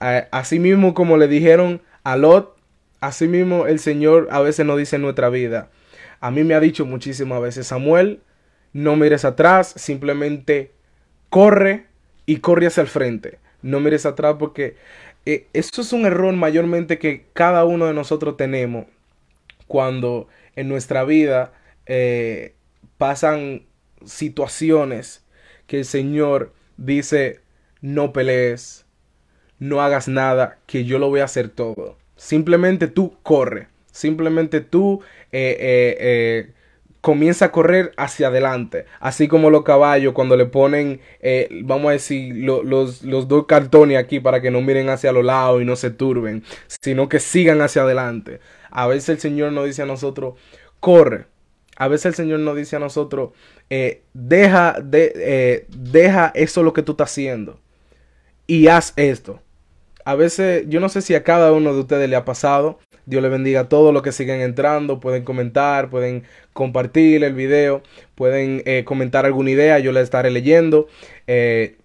así 0.00 0.58
mismo 0.58 0.94
como 0.94 1.16
le 1.16 1.28
dijeron 1.28 1.80
a 2.04 2.16
Lot, 2.16 2.56
así 3.00 3.28
mismo 3.28 3.66
el 3.66 3.78
Señor 3.78 4.28
a 4.30 4.40
veces 4.40 4.66
nos 4.66 4.78
dice 4.78 4.96
en 4.96 5.02
nuestra 5.02 5.28
vida. 5.28 5.70
A 6.20 6.30
mí 6.30 6.42
me 6.44 6.54
ha 6.54 6.60
dicho 6.60 6.84
muchísimas 6.84 7.40
veces, 7.40 7.68
Samuel, 7.68 8.20
no 8.72 8.96
mires 8.96 9.24
atrás, 9.24 9.72
simplemente 9.76 10.72
corre 11.30 11.86
y 12.26 12.38
corre 12.38 12.66
hacia 12.66 12.80
el 12.80 12.88
frente. 12.88 13.38
No 13.62 13.80
mires 13.80 14.06
atrás 14.06 14.36
porque 14.38 14.76
eh, 15.26 15.46
eso 15.52 15.82
es 15.82 15.92
un 15.92 16.06
error 16.06 16.34
mayormente 16.34 16.98
que 16.98 17.26
cada 17.32 17.64
uno 17.64 17.86
de 17.86 17.94
nosotros 17.94 18.36
tenemos 18.36 18.86
cuando 19.66 20.28
en 20.56 20.68
nuestra 20.68 21.04
vida 21.04 21.52
eh, 21.86 22.54
pasan 22.96 23.62
situaciones 24.04 25.24
que 25.66 25.78
el 25.78 25.84
Señor 25.84 26.52
dice, 26.76 27.40
no 27.80 28.12
pelees, 28.12 28.86
no 29.58 29.82
hagas 29.82 30.08
nada, 30.08 30.58
que 30.66 30.84
yo 30.84 30.98
lo 30.98 31.08
voy 31.08 31.20
a 31.20 31.24
hacer 31.24 31.48
todo. 31.50 31.98
Simplemente 32.16 32.86
tú 32.88 33.16
corre, 33.22 33.68
simplemente 33.92 34.60
tú 34.60 35.02
eh, 35.30 36.52
comienza 37.00 37.46
a 37.46 37.52
correr 37.52 37.92
hacia 37.96 38.28
adelante. 38.28 38.86
Así 39.00 39.28
como 39.28 39.50
los 39.50 39.62
caballos 39.62 40.12
cuando 40.12 40.36
le 40.36 40.46
ponen, 40.46 41.00
eh, 41.20 41.48
vamos 41.62 41.90
a 41.90 41.92
decir, 41.92 42.34
los, 42.34 43.02
dos 43.02 43.46
cartones 43.46 43.98
aquí 43.98 44.20
para 44.20 44.40
que 44.40 44.50
no 44.50 44.60
miren 44.60 44.88
hacia 44.88 45.12
los 45.12 45.24
lados 45.24 45.62
y 45.62 45.64
no 45.64 45.76
se 45.76 45.90
turben, 45.90 46.42
sino 46.66 47.08
que 47.08 47.20
sigan 47.20 47.60
hacia 47.60 47.82
adelante. 47.82 48.40
A 48.70 48.86
veces 48.86 49.10
el 49.10 49.18
Señor 49.20 49.52
nos 49.52 49.66
dice 49.66 49.82
a 49.82 49.86
nosotros, 49.86 50.34
corre. 50.80 51.26
A 51.76 51.86
veces 51.86 52.06
el 52.06 52.14
Señor 52.14 52.40
nos 52.40 52.56
dice 52.56 52.74
a 52.76 52.80
nosotros, 52.80 53.30
eh, 53.70 54.02
deja, 54.12 54.76
de, 54.82 55.12
eh, 55.14 55.66
deja 55.68 56.32
eso 56.34 56.64
lo 56.64 56.72
que 56.72 56.82
tú 56.82 56.92
estás 56.92 57.10
haciendo 57.10 57.60
y 58.48 58.66
haz 58.66 58.94
esto. 58.96 59.40
A 60.08 60.14
veces, 60.14 60.64
yo 60.68 60.80
no 60.80 60.88
sé 60.88 61.02
si 61.02 61.14
a 61.14 61.22
cada 61.22 61.52
uno 61.52 61.74
de 61.74 61.80
ustedes 61.80 62.08
le 62.08 62.16
ha 62.16 62.24
pasado, 62.24 62.78
Dios 63.04 63.22
le 63.22 63.28
bendiga 63.28 63.60
a 63.60 63.68
todos 63.68 63.92
los 63.92 64.00
que 64.02 64.10
siguen 64.10 64.40
entrando. 64.40 65.00
Pueden 65.00 65.22
comentar, 65.22 65.90
pueden 65.90 66.24
compartir 66.54 67.22
el 67.24 67.34
video, 67.34 67.82
pueden 68.14 68.62
eh, 68.64 68.84
comentar 68.86 69.26
alguna 69.26 69.50
idea, 69.50 69.78
yo 69.80 69.92
la 69.92 70.00
estaré 70.00 70.30
leyendo. 70.30 70.88
Eh, 71.26 71.76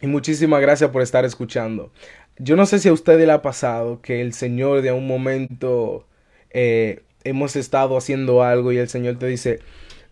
y 0.00 0.06
muchísimas 0.06 0.62
gracias 0.62 0.88
por 0.88 1.02
estar 1.02 1.26
escuchando. 1.26 1.92
Yo 2.38 2.56
no 2.56 2.64
sé 2.64 2.78
si 2.78 2.88
a 2.88 2.94
ustedes 2.94 3.26
le 3.26 3.32
ha 3.34 3.42
pasado 3.42 4.00
que 4.00 4.22
el 4.22 4.32
Señor 4.32 4.80
de 4.80 4.92
un 4.92 5.06
momento 5.06 6.06
eh, 6.48 7.02
hemos 7.24 7.56
estado 7.56 7.98
haciendo 7.98 8.42
algo 8.42 8.72
y 8.72 8.78
el 8.78 8.88
Señor 8.88 9.18
te 9.18 9.26
dice, 9.26 9.58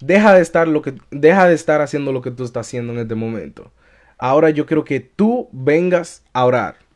deja 0.01 0.35
de 0.35 0.43
estar 0.43 0.69
lo 0.69 0.83
que 0.83 0.97
deja 1.11 1.49
de 1.49 1.55
estar 1.55 1.81
haciendo 1.81 2.13
lo 2.13 2.21
que 2.21 2.31
tú 2.31 2.45
estás 2.45 2.67
haciendo 2.67 2.93
en 2.93 2.99
este 2.99 3.15
momento. 3.15 3.73
Ahora 4.19 4.51
yo 4.51 4.67
quiero 4.67 4.85
que 4.85 5.01
tú 5.01 5.49
vengas 5.53 6.25
a 6.35 6.45
orar. 6.45 6.88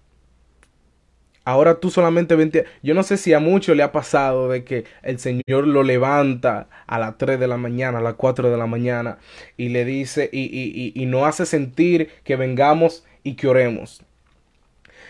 Ahora 1.44 1.80
tú 1.80 1.90
solamente 1.90 2.36
20... 2.36 2.64
Yo 2.82 2.94
no 2.94 3.02
sé 3.02 3.16
si 3.16 3.32
a 3.32 3.40
mucho 3.40 3.74
le 3.74 3.82
ha 3.82 3.90
pasado 3.90 4.48
de 4.48 4.64
que 4.64 4.84
el 5.02 5.18
Señor 5.18 5.66
lo 5.66 5.82
levanta 5.82 6.68
a 6.86 6.98
las 6.98 7.18
3 7.18 7.40
de 7.40 7.48
la 7.48 7.56
mañana, 7.56 7.98
a 7.98 8.02
las 8.02 8.14
4 8.14 8.50
de 8.50 8.56
la 8.56 8.66
mañana, 8.66 9.18
y 9.56 9.70
le 9.70 9.84
dice, 9.84 10.30
y, 10.32 10.42
y, 10.42 10.92
y, 10.94 11.06
nos 11.06 11.26
hace 11.26 11.46
sentir 11.46 12.10
que 12.22 12.36
vengamos 12.36 13.04
y 13.24 13.34
que 13.34 13.48
oremos. 13.48 14.02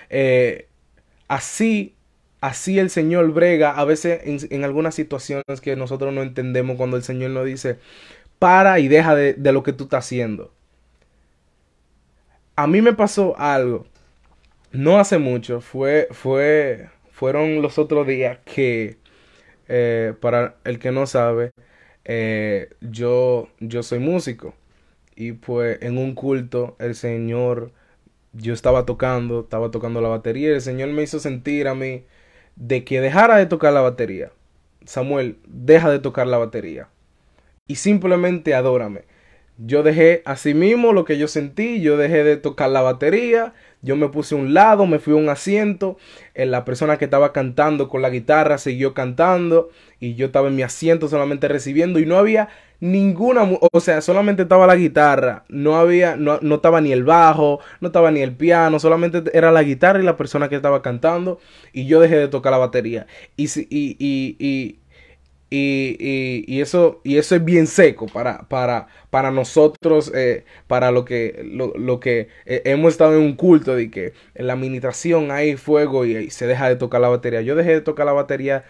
Eh, 0.09 0.69
así, 1.29 1.95
así 2.41 2.79
el 2.79 2.89
Señor 2.91 3.31
brega 3.33 3.73
a 3.73 3.85
veces 3.85 4.21
en, 4.51 4.65
algunas 4.65 4.95
situaciones 4.95 5.61
que 5.61 5.77
nosotros 5.77 6.15
no 6.15 6.23
entendemos 6.23 6.77
cuando 6.77 6.97
el 6.97 7.03
Señor 7.03 7.31
nos 7.33 7.45
dice, 7.45 7.79
para 8.39 8.79
y 8.81 8.89
deja 8.89 9.15
de, 9.15 9.35
de 9.35 9.53
lo 9.53 9.63
que 9.63 9.73
tú 9.75 9.85
estás 9.85 10.07
haciendo. 10.07 10.51
A 12.57 12.67
mí 12.67 12.81
me 12.81 12.95
pasó 12.95 13.39
algo 13.39 13.87
no 14.73 14.99
hace 14.99 15.19
mucho, 15.19 15.61
fue, 15.61 16.09
fue, 16.11 16.89
fueron 17.11 17.63
los 17.63 17.79
otros 17.79 18.07
días 18.07 18.39
que, 18.45 18.99
eh, 19.69 20.15
para 20.21 20.57
el 20.65 20.79
que 20.79 20.93
no 20.93 21.07
sabe, 21.07 21.53
eh, 22.05 22.71
yo, 22.81 23.49
yo 23.61 23.83
soy 23.83 23.99
músico. 23.99 24.55
Y 25.17 25.33
pues 25.33 25.79
en 25.83 25.99
un 25.99 26.15
culto 26.15 26.77
el 26.81 26.95
Señor, 26.95 27.73
yo 28.33 28.55
estaba 28.55 28.87
tocando, 28.87 29.41
estaba 29.43 29.71
tocando 29.71 30.01
la 30.01 30.09
batería 30.09 30.51
y 30.51 30.55
el 30.55 30.63
Señor 30.63 30.91
me 30.91 31.03
hizo 31.03 31.21
sentir 31.21 31.69
a 31.69 31.75
mí 31.75 32.05
de 32.57 32.85
que 32.85 33.01
dejara 33.01 33.37
de 33.37 33.47
tocar 33.47 33.73
la 33.73 33.83
batería. 33.83 34.33
Samuel, 34.87 35.39
deja 35.47 35.91
de 35.91 35.99
tocar 36.01 36.27
la 36.27 36.39
batería. 36.39 36.89
Y 37.69 37.77
simplemente 37.77 38.55
adórame. 38.55 39.05
Yo 39.59 39.83
dejé 39.83 40.23
así 40.25 40.55
mismo 40.55 40.93
lo 40.93 41.05
que 41.05 41.19
yo 41.19 41.29
sentí, 41.29 41.81
yo 41.83 41.97
dejé 41.97 42.25
de 42.25 42.37
tocar 42.37 42.71
la 42.71 42.81
batería, 42.83 43.55
yo 43.83 43.97
me 43.97 44.09
puse 44.09 44.35
a 44.35 44.39
un 44.39 44.55
lado, 44.55 44.87
me 44.87 44.99
fui 44.99 45.13
a 45.13 45.17
un 45.17 45.29
asiento, 45.29 45.97
eh, 46.35 46.47
la 46.47 46.65
persona 46.65 46.99
que 46.99 47.05
estaba 47.05 47.33
cantando 47.33 47.89
con 47.89 48.01
la 48.03 48.11
guitarra 48.11 48.59
siguió 48.59 48.95
cantando 48.95 49.71
y 50.01 50.15
yo 50.15 50.27
estaba 50.27 50.49
en 50.49 50.57
mi 50.57 50.63
asiento 50.63 51.09
solamente 51.09 51.49
recibiendo 51.49 51.99
y 51.99 52.07
no 52.07 52.17
había 52.17 52.49
ninguna, 52.81 53.43
o 53.61 53.81
sea, 53.81 54.01
solamente 54.01 54.43
estaba 54.43 54.67
la 54.67 54.75
guitarra, 54.77 55.45
no 55.49 55.77
había, 55.77 56.17
no, 56.17 56.39
no 56.43 56.57
estaba 56.57 56.81
ni 56.81 56.93
el 56.93 57.05
bajo, 57.05 57.61
no 57.81 57.89
estaba 57.89 58.11
ni 58.11 58.21
el 58.23 58.35
piano, 58.35 58.81
solamente 58.81 59.23
era 59.33 59.53
la 59.53 59.63
guitarra 59.63 60.01
y 60.01 60.05
la 60.05 60.17
persona 60.17 60.49
que 60.49 60.57
estaba 60.57 60.83
cantando 60.83 61.39
y 61.73 61.87
yo 61.87 62.01
dejé 62.01 62.17
de 62.17 62.29
tocar 62.29 62.53
la 62.53 62.59
batería. 62.59 63.07
Y, 63.37 63.45
y, 63.47 63.97
y, 63.99 64.37
y 64.39 64.79
y, 65.55 66.45
y, 66.47 66.63
eso, 66.63 67.03
y 67.05 67.19
eso 67.19 67.37
es 67.37 67.45
bien 67.45 67.67
seco 67.67 68.07
para, 68.07 68.49
para, 68.49 68.87
para 69.11 69.31
nosotros, 69.31 70.11
eh, 70.15 70.47
para 70.67 70.91
lo 70.91 71.05
que, 71.05 71.43
lo, 71.45 71.75
lo 71.77 72.01
que 72.01 72.29
eh, 72.47 72.63
hemos 72.65 72.93
estado 72.93 73.17
en 73.19 73.23
un 73.23 73.37
culto 73.37 73.77
de 73.77 73.91
que 73.91 74.15
en 74.35 74.47
la 74.47 74.55
administración 74.55 75.31
hay 75.31 75.57
fuego 75.59 76.07
y, 76.07 76.31
se 76.31 76.47
deja 76.47 76.71
de 76.71 76.77
tocar 76.77 77.03
la 77.03 77.09
batería. 77.09 77.43
Yo 77.43 77.55
dejé 77.55 77.73
de 77.73 77.81
tocar 77.83 78.07
la 78.07 78.15
batería 78.15 78.65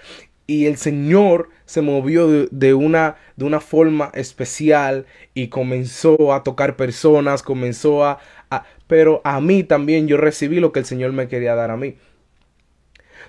y 0.48 0.66
el 0.66 0.76
Señor 0.76 1.50
se 1.66 1.82
movió 1.82 2.26
de, 2.50 2.74
una, 2.74 3.14
de 3.36 3.44
una 3.44 3.60
forma 3.60 4.10
especial 4.14 5.06
y 5.34 5.48
comenzó 5.48 6.34
a 6.34 6.42
tocar 6.42 6.76
personas, 6.76 7.44
comenzó 7.44 8.04
a, 8.04 8.18
a... 8.50 8.64
Pero 8.88 9.20
a 9.22 9.40
mí 9.40 9.62
también 9.62 10.08
yo 10.08 10.16
recibí 10.16 10.58
lo 10.58 10.72
que 10.72 10.80
el 10.80 10.84
Señor 10.84 11.12
me 11.12 11.28
quería 11.28 11.54
dar 11.54 11.70
a 11.70 11.76
mí. 11.76 11.94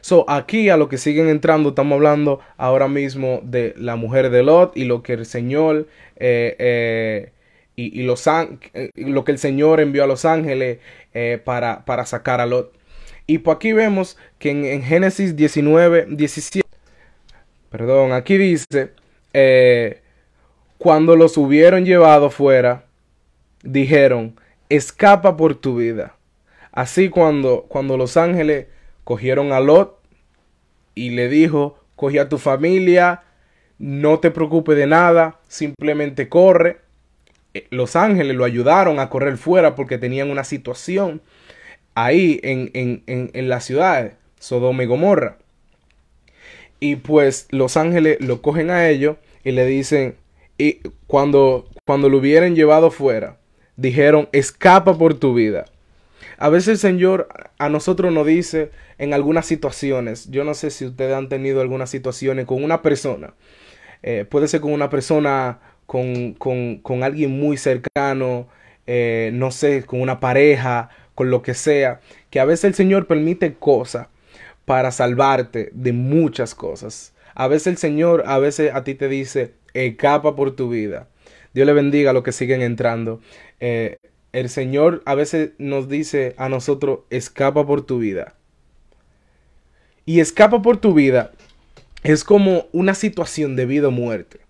So, 0.04 0.30
aquí 0.30 0.68
a 0.68 0.76
lo 0.76 0.90
que 0.90 0.98
siguen 0.98 1.30
entrando, 1.30 1.70
estamos 1.70 1.96
hablando 1.96 2.42
ahora 2.58 2.90
mismo 2.90 3.40
de 3.42 3.74
la 3.78 3.96
mujer 3.96 4.32
de 4.32 4.44
Lot 4.44 4.76
y 4.76 4.84
lo 4.84 5.02
que 5.02 5.14
el 5.14 5.26
Señor 5.26 5.88
eh, 6.18 6.58
eh, 6.60 7.32
y, 7.78 8.06
eh, 8.06 8.90
lo 8.96 9.24
que 9.24 9.32
el 9.32 9.38
Señor 9.38 9.80
envió 9.80 10.04
a 10.04 10.08
los 10.08 10.26
ángeles 10.26 10.80
para, 11.46 11.86
para, 11.86 12.06
sacar 12.06 12.42
a 12.42 12.46
Lot. 12.46 12.74
Y 13.28 13.38
por 13.38 13.56
aquí 13.56 13.72
vemos 13.72 14.18
que 14.40 14.50
en, 14.50 14.84
Génesis 14.84 15.38
19, 15.38 16.08
17, 16.10 16.68
perdón, 17.70 18.12
aquí 18.12 18.38
dice, 18.38 18.92
cuando 20.80 21.16
los 21.16 21.38
hubieron 21.38 21.86
llevado 21.86 22.30
fuera, 22.30 22.84
dijeron, 23.64 24.38
escapa 24.68 25.38
por 25.38 25.56
tu 25.56 25.78
vida. 25.78 26.18
Así 26.74 27.08
cuando, 27.08 27.68
cuando 27.70 27.96
los 27.96 28.18
ángeles 28.18 28.66
cogieron 29.04 29.52
a 29.52 29.60
Lot 29.60 30.00
y 30.96 31.12
le 31.12 31.30
dijo, 31.30 31.78
coge 31.96 32.20
a 32.20 32.30
tu 32.30 32.38
familia, 32.38 33.24
no 33.80 34.20
te 34.20 34.32
preocupes 34.32 34.78
de 34.78 34.88
nada, 34.88 35.40
simplemente 35.48 36.30
corre. 36.30 36.78
Eh, 37.54 37.68
los 37.70 37.96
ángeles 37.96 38.36
lo 38.36 38.46
ayudaron 38.46 39.00
a 39.00 39.10
correr 39.10 39.38
fuera 39.38 39.76
porque 39.76 39.98
tenían 39.98 40.30
una 40.30 40.44
situación 40.44 41.22
ahí 41.96 42.40
en, 42.44 42.72
en, 42.74 43.04
en, 43.08 43.32
en 43.34 43.50
la 43.50 43.60
ciudad, 43.60 44.14
Sodoma 44.40 44.84
y 44.84 44.86
Gomorra. 44.86 45.38
Y 46.80 46.98
pues 46.98 47.48
los 47.52 47.78
ángeles 47.78 48.18
lo 48.20 48.42
cogen 48.42 48.70
a 48.70 48.90
ellos 48.90 49.18
y 49.44 49.52
le 49.52 49.66
dicen, 49.66 50.16
y 50.58 50.80
cuando, 51.08 51.68
cuando 51.86 52.10
lo 52.10 52.18
hubieran 52.18 52.56
llevado 52.56 52.92
fuera, 52.92 53.38
dijeron, 53.76 54.30
escapa 54.32 54.98
por 54.98 55.14
tu 55.14 55.34
vida. 55.34 55.66
A 56.38 56.50
veces 56.50 56.68
el 56.70 56.78
Señor 56.78 57.28
a 57.58 57.70
nosotros 57.70 58.12
nos 58.14 58.26
dice 58.26 58.72
en 58.98 59.14
algunas 59.14 59.46
situaciones, 59.46 60.30
yo 60.30 60.44
no 60.44 60.54
sé 60.54 60.72
si 60.72 60.86
ustedes 60.86 61.16
han 61.16 61.30
tenido 61.30 61.62
algunas 61.62 61.90
situaciones 61.90 62.46
con 62.46 62.64
una 62.64 62.82
persona, 62.82 63.34
eh, 64.02 64.26
puede 64.30 64.48
ser 64.48 64.62
con 64.62 64.74
una 64.74 64.90
persona, 64.90 65.60
con, 65.86 66.34
con, 66.34 66.78
con 66.78 67.04
alguien 67.04 67.32
muy 67.40 67.58
cercano, 67.58 68.48
eh, 68.88 69.32
no 69.34 69.52
sé, 69.52 69.84
con 69.84 70.02
una 70.02 70.20
pareja, 70.20 70.90
con 71.16 71.30
lo 71.30 71.42
que 71.42 71.54
sea, 71.54 72.02
que 72.30 72.40
a 72.40 72.46
veces 72.46 72.66
el 72.66 72.74
Señor 72.74 73.08
permite 73.08 73.54
cosas 73.54 74.08
para 74.66 74.92
salvarte 74.92 75.70
de 75.74 75.94
muchas 75.94 76.56
cosas. 76.56 77.14
A 77.36 77.48
veces 77.48 77.68
el 77.68 77.78
Señor, 77.78 78.24
a 78.28 78.40
veces 78.40 78.74
a 78.74 78.84
ti 78.84 78.96
te 78.96 79.08
dice, 79.08 79.54
escapa 79.74 80.36
por 80.36 80.56
tu 80.56 80.70
vida. 80.70 81.08
Dios 81.54 81.68
le 81.68 81.74
bendiga 81.74 82.12
a 82.12 82.14
los 82.14 82.24
que 82.24 82.32
siguen 82.32 82.62
entrando. 82.62 83.22
Eh, 83.60 83.98
el 84.34 84.50
Señor 84.50 85.04
a 85.06 85.16
veces 85.16 85.52
nos 85.60 85.88
dice 85.88 86.34
a 86.38 86.50
nosotros, 86.50 87.02
escapa 87.10 87.66
por 87.66 87.86
tu 87.86 88.00
vida. 88.00 88.36
Y 90.06 90.20
escapa 90.20 90.62
por 90.62 90.78
tu 90.78 90.94
vida 90.94 91.32
es 92.04 92.26
como 92.26 92.68
una 92.74 92.96
situación 92.96 93.56
de 93.56 93.66
vida 93.66 93.88
o 93.88 93.92
muerte. 93.92 94.42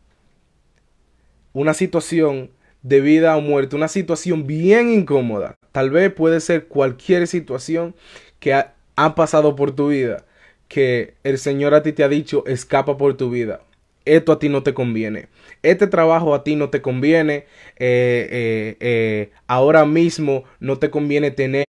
Una 1.52 1.76
situación 1.76 2.50
de 2.82 3.02
vida 3.02 3.38
o 3.38 3.42
muerte, 3.42 3.76
una 3.76 3.88
situación 3.88 4.48
bien 4.48 4.90
incómoda. 4.90 5.56
Tal 5.72 5.92
vez 5.92 6.12
puede 6.12 6.40
ser 6.40 6.68
cualquier 6.68 7.28
situación 7.28 7.94
que 8.40 8.54
ha, 8.54 8.74
ha 8.96 9.14
pasado 9.14 9.56
por 9.56 9.76
tu 9.76 9.90
vida, 9.90 10.26
que 10.68 11.14
el 11.24 11.38
Señor 11.38 11.76
a 11.76 11.84
ti 11.84 11.94
te 11.94 12.04
ha 12.04 12.10
dicho, 12.10 12.44
escapa 12.48 12.98
por 12.98 13.16
tu 13.16 13.30
vida 13.30 13.62
esto 14.06 14.32
a 14.32 14.40
ti 14.40 14.50
no 14.50 14.64
te 14.64 14.74
conviene. 14.74 15.28
Este 15.62 15.88
trabajo 15.88 16.34
a 16.36 16.44
ti 16.44 16.56
no 16.56 16.70
te 16.70 16.82
conviene. 16.82 17.46
Eh, 17.78 18.28
eh, 18.30 18.78
eh, 18.80 19.30
ahora 19.48 19.86
mismo 19.86 20.44
no 20.60 20.78
te 20.80 20.90
conviene 20.90 21.32
tener 21.32 21.66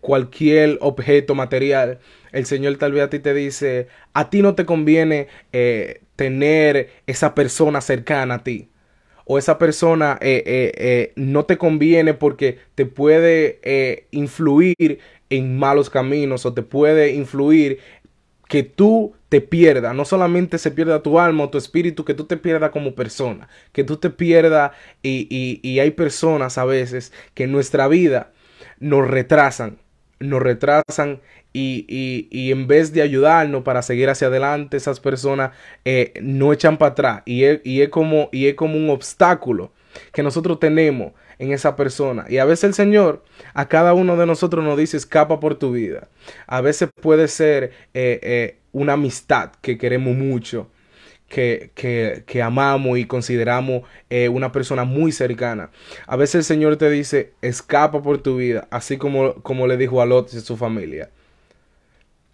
cualquier 0.00 0.78
objeto 0.80 1.34
material. 1.34 1.98
El 2.32 2.46
Señor 2.46 2.76
tal 2.76 2.92
vez 2.92 3.04
a 3.04 3.10
ti 3.10 3.18
te 3.18 3.32
dice, 3.34 3.88
a 4.12 4.28
ti 4.28 4.42
no 4.42 4.54
te 4.54 4.66
conviene 4.66 5.28
tener 6.16 6.90
esa 7.06 7.34
persona 7.34 7.80
cercana 7.80 8.36
a 8.36 8.44
ti. 8.44 8.68
O 9.26 9.38
esa 9.38 9.56
persona 9.56 10.18
no 11.16 11.44
te 11.46 11.56
conviene 11.56 12.12
porque 12.12 12.58
te 12.74 12.84
puede 12.84 14.06
influir 14.10 14.98
en 15.30 15.58
malos 15.58 15.88
caminos 15.88 16.44
o 16.44 16.52
te 16.52 16.62
puede 16.62 17.12
influir 17.12 17.78
que 18.54 18.62
tú 18.62 19.16
te 19.30 19.40
pierdas, 19.40 19.96
no 19.96 20.04
solamente 20.04 20.58
se 20.58 20.70
pierda 20.70 21.02
tu 21.02 21.18
alma 21.18 21.42
o 21.42 21.50
tu 21.50 21.58
espíritu, 21.58 22.04
que 22.04 22.14
tú 22.14 22.22
te 22.26 22.36
pierdas 22.36 22.70
como 22.70 22.94
persona, 22.94 23.48
que 23.72 23.82
tú 23.82 23.96
te 23.96 24.10
pierdas 24.10 24.70
y, 25.02 25.58
y, 25.60 25.80
hay 25.80 25.90
personas 25.90 26.56
a 26.56 26.64
veces 26.64 27.12
que 27.34 27.42
en 27.42 27.50
nuestra 27.50 27.88
vida 27.88 28.30
nos 28.78 29.08
retrasan, 29.08 29.78
nos 30.20 30.40
retrasan 30.40 31.20
y, 31.52 31.84
y, 32.30 32.52
en 32.52 32.68
vez 32.68 32.92
de 32.92 33.02
ayudarnos 33.02 33.64
para 33.64 33.82
seguir 33.82 34.08
hacia 34.08 34.28
adelante, 34.28 34.76
esas 34.76 35.00
personas 35.00 35.50
eh, 35.84 36.12
no 36.22 36.52
echan 36.52 36.78
para 36.78 36.92
atrás. 36.92 37.22
Y 37.24 37.42
es, 37.42 37.60
y 37.64 37.82
es, 37.82 37.88
como, 37.88 38.28
y 38.30 38.46
es 38.46 38.54
como 38.54 38.76
un 38.76 38.88
obstáculo 38.88 39.72
que 40.12 40.22
nosotros 40.22 40.60
tenemos 40.60 41.10
en 41.38 41.52
esa 41.52 41.76
persona. 41.76 42.26
Y 42.28 42.38
a 42.38 42.44
veces 42.44 42.64
el 42.64 42.74
Señor 42.74 43.24
a 43.54 43.68
cada 43.68 43.94
uno 43.94 44.16
de 44.16 44.26
nosotros 44.26 44.64
nos 44.64 44.78
dice, 44.78 44.96
escapa 44.96 45.40
por 45.40 45.56
tu 45.56 45.72
vida. 45.72 46.08
A 46.46 46.60
veces 46.60 46.90
puede 47.00 47.28
ser 47.28 47.72
eh, 47.94 48.20
eh, 48.22 48.58
una 48.72 48.94
amistad 48.94 49.52
que 49.60 49.78
queremos 49.78 50.16
mucho. 50.16 50.70
Que, 51.26 51.72
que, 51.74 52.22
que 52.26 52.42
amamos 52.42 52.96
y 52.96 53.06
consideramos 53.06 53.82
eh, 54.08 54.28
una 54.28 54.52
persona 54.52 54.84
muy 54.84 55.10
cercana. 55.10 55.70
A 56.06 56.14
veces 56.16 56.34
el 56.36 56.44
Señor 56.44 56.76
te 56.76 56.88
dice, 56.90 57.32
escapa 57.40 58.02
por 58.02 58.18
tu 58.18 58.36
vida, 58.36 58.68
así 58.70 58.98
como, 58.98 59.34
como 59.42 59.66
le 59.66 59.76
dijo 59.76 60.00
a 60.00 60.06
Lot 60.06 60.32
y 60.32 60.36
a 60.36 60.40
su 60.40 60.56
familia. 60.56 61.10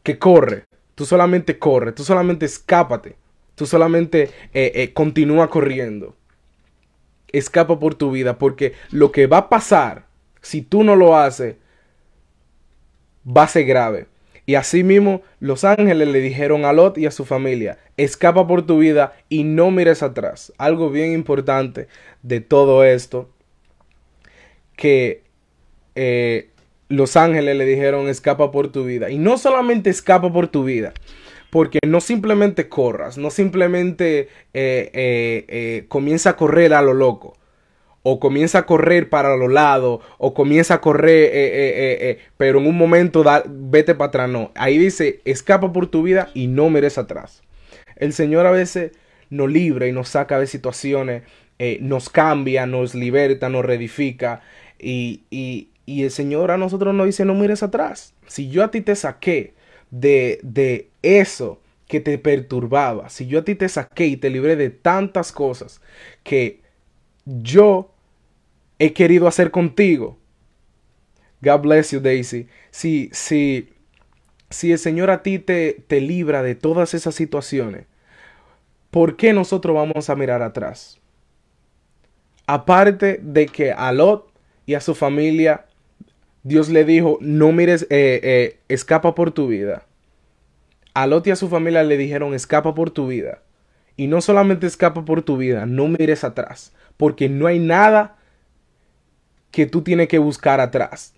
Que 0.03 0.19
corre, 0.19 0.65
tú 0.97 1.07
solamente 1.07 1.59
corre, 1.59 1.93
tú 1.93 2.05
solamente 2.05 2.45
escápate, 2.45 3.17
tú 3.55 3.65
solamente 3.65 4.31
continúa 4.93 5.49
corriendo 5.49 6.15
escapa 7.33 7.79
por 7.79 7.95
tu 7.95 8.11
vida, 8.11 8.39
porque 8.39 8.75
lo 8.91 9.13
que 9.13 9.27
va 9.27 9.39
a 9.39 9.49
pasar 9.49 10.11
si 10.41 10.63
tú 10.63 10.85
no 10.85 10.97
lo 10.97 11.17
haces 11.17 11.57
va 13.27 13.45
a 13.45 13.49
ser 13.49 13.67
grave. 13.67 14.07
Y 14.47 14.55
asimismo, 14.57 15.23
los 15.39 15.65
ángeles 15.65 16.09
le 16.09 16.21
dijeron 16.21 16.65
a 16.65 16.73
Lot 16.73 16.99
y 16.99 17.07
a 17.07 17.11
su 17.11 17.25
familia, 17.25 17.79
escapa 17.97 18.47
por 18.47 18.67
tu 18.67 18.79
vida 18.79 19.13
y 19.29 19.45
no 19.45 19.71
mires 19.71 20.03
atrás. 20.03 20.53
Algo 20.59 20.91
bien 20.91 21.13
importante 21.13 21.87
de 22.23 22.41
todo 22.41 22.83
esto, 22.83 23.31
que 24.77 25.23
eh, 25.95 26.51
los 26.89 27.17
ángeles 27.17 27.57
le 27.57 27.65
dijeron, 27.65 28.09
escapa 28.09 28.51
por 28.51 28.73
tu 28.73 28.85
vida. 28.85 29.11
Y 29.11 29.19
no 29.19 29.39
solamente 29.39 29.91
escapa 29.91 30.33
por 30.33 30.49
tu 30.49 30.65
vida, 30.65 30.95
porque 31.51 31.79
no 31.87 32.01
simplemente 32.01 32.69
corras, 32.69 33.19
no 33.19 33.31
simplemente 33.31 34.29
eh, 34.55 34.91
eh, 34.95 35.85
comienza 35.89 36.31
a 36.31 36.37
correr 36.37 36.75
a 36.75 36.83
lo 36.83 36.95
loco 36.95 37.37
o 38.03 38.19
comienza 38.19 38.61
a 38.61 38.67
correr 38.67 39.09
para 39.09 39.37
los 39.37 39.51
lados, 39.51 40.01
o 40.19 40.33
comienza 40.35 40.75
a 40.75 40.81
correr, 40.81 41.25
eh, 41.25 41.31
eh, 41.35 41.99
eh, 42.01 42.19
pero 42.37 42.59
en 42.59 42.67
un 42.67 42.77
momento 42.77 43.23
da, 43.23 43.43
vete 43.47 43.95
para 43.95 44.09
atrás. 44.09 44.31
No, 44.31 44.53
ahí 44.55 44.79
dice, 44.79 45.21
escapa 45.25 45.73
por 45.73 45.87
tu 45.89 46.03
vida 46.03 46.31
y 46.35 46.47
no 46.47 46.71
mires 46.71 46.99
atrás. 46.99 47.43
El 47.97 48.13
Señor 48.13 48.47
a 48.47 48.51
veces 48.51 48.93
nos 49.29 49.51
libra 49.51 49.87
y 49.87 49.93
nos 49.93 50.09
saca 50.09 50.39
de 50.39 50.47
situaciones, 50.47 51.23
nos 51.81 52.09
cambia, 52.09 52.67
nos 52.67 52.95
liberta, 52.95 53.51
nos 53.51 53.65
reedifica. 53.65 54.41
Y, 54.79 55.25
y, 55.31 55.69
y, 55.85 56.05
el 56.05 56.11
Señor 56.11 56.51
a 56.51 56.57
nosotros 56.57 56.95
nos 56.95 57.05
dice, 57.05 57.27
no 57.27 57.35
mires 57.35 57.63
atrás. 57.63 58.15
Si 58.27 58.49
yo 58.49 58.65
a 58.65 58.71
ti 58.71 58.81
te 58.81 58.97
saqué 58.97 59.53
de, 59.91 60.41
de 60.43 60.91
eso 61.03 61.61
que 61.87 62.01
te 62.01 62.19
perturbaba, 62.19 63.09
si 63.09 63.27
yo 63.27 63.41
a 63.41 63.45
ti 63.45 63.57
te 63.57 63.69
saqué 63.69 64.07
y 64.07 64.17
te 64.17 64.31
libré 64.31 64.55
de 64.55 64.71
tantas 64.71 65.33
cosas 65.33 65.81
que 66.23 66.61
yo 67.25 67.93
he 68.79 68.93
querido 68.93 69.27
hacer 69.27 69.51
contigo. 69.51 70.19
God 71.43 71.61
bless 71.63 71.91
you, 71.91 72.01
Daisy. 72.01 72.49
Si, 72.71 73.11
si, 73.13 73.71
si 74.51 74.73
el 74.73 74.79
Señor 74.79 75.11
a 75.11 75.23
ti 75.23 75.39
te, 75.39 75.85
te 75.87 76.01
libra 76.01 76.43
de 76.43 76.55
todas 76.55 76.95
esas 76.95 77.15
situaciones, 77.15 77.87
¿por 78.91 79.17
qué 79.17 79.33
nosotros 79.33 79.75
vamos 79.75 80.11
a 80.11 80.17
mirar 80.17 80.43
atrás? 80.43 80.99
Aparte 82.47 83.21
de 83.23 83.47
que 83.47 83.73
a 83.73 83.93
Lot 83.93 84.33
y 84.67 84.75
a 84.75 84.81
su 84.81 84.95
familia, 84.95 85.67
Dios 86.43 86.69
le 86.69 86.85
dijo, 86.85 87.19
no 87.21 87.53
mires, 87.53 87.83
eh, 87.91 88.21
eh, 88.23 88.59
escapa 88.69 89.15
por 89.15 89.31
tu 89.33 89.49
vida. 89.49 89.87
A 90.95 91.07
Lot 91.07 91.27
y 91.27 91.31
a 91.31 91.37
su 91.37 91.49
familia 91.49 91.83
le 91.83 91.97
dijeron, 91.97 92.35
escapa 92.35 92.75
por 92.75 92.91
tu 92.91 93.07
vida. 93.07 93.43
Y 93.97 94.07
no 94.07 94.21
solamente 94.21 94.67
escapa 94.67 95.05
por 95.05 95.23
tu 95.23 95.37
vida, 95.37 95.67
no 95.67 95.89
mires 95.89 96.25
atrás 96.25 96.73
porque 97.01 97.31
no 97.31 97.47
hay 97.47 97.59
nada 97.59 98.19
que 99.51 99.65
tú 99.65 99.81
tienes 99.81 100.09
que 100.09 100.19
buscar 100.19 100.61
atrás. 100.61 101.15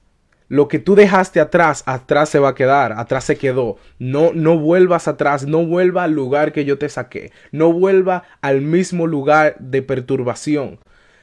Lo 0.47 0.69
que 0.69 0.79
tú 0.79 0.95
dejaste 0.95 1.41
atrás, 1.41 1.83
atrás 1.87 2.29
se 2.29 2.39
va 2.39 2.51
a 2.51 2.55
quedar, 2.55 2.93
atrás 2.93 3.25
se 3.25 3.37
quedó. 3.37 3.79
No, 3.99 4.31
no 4.33 4.57
vuelvas 4.57 5.09
atrás, 5.09 5.45
no 5.45 5.67
vuelva 5.67 6.05
al 6.05 6.13
lugar 6.13 6.53
que 6.53 6.65
yo 6.65 6.79
te 6.79 6.89
saqué, 6.89 7.33
no 7.51 7.73
vuelva 7.73 8.23
al 8.43 8.61
mismo 8.61 9.09
lugar 9.09 9.57
de 9.59 9.83
perturbación, 9.83 10.79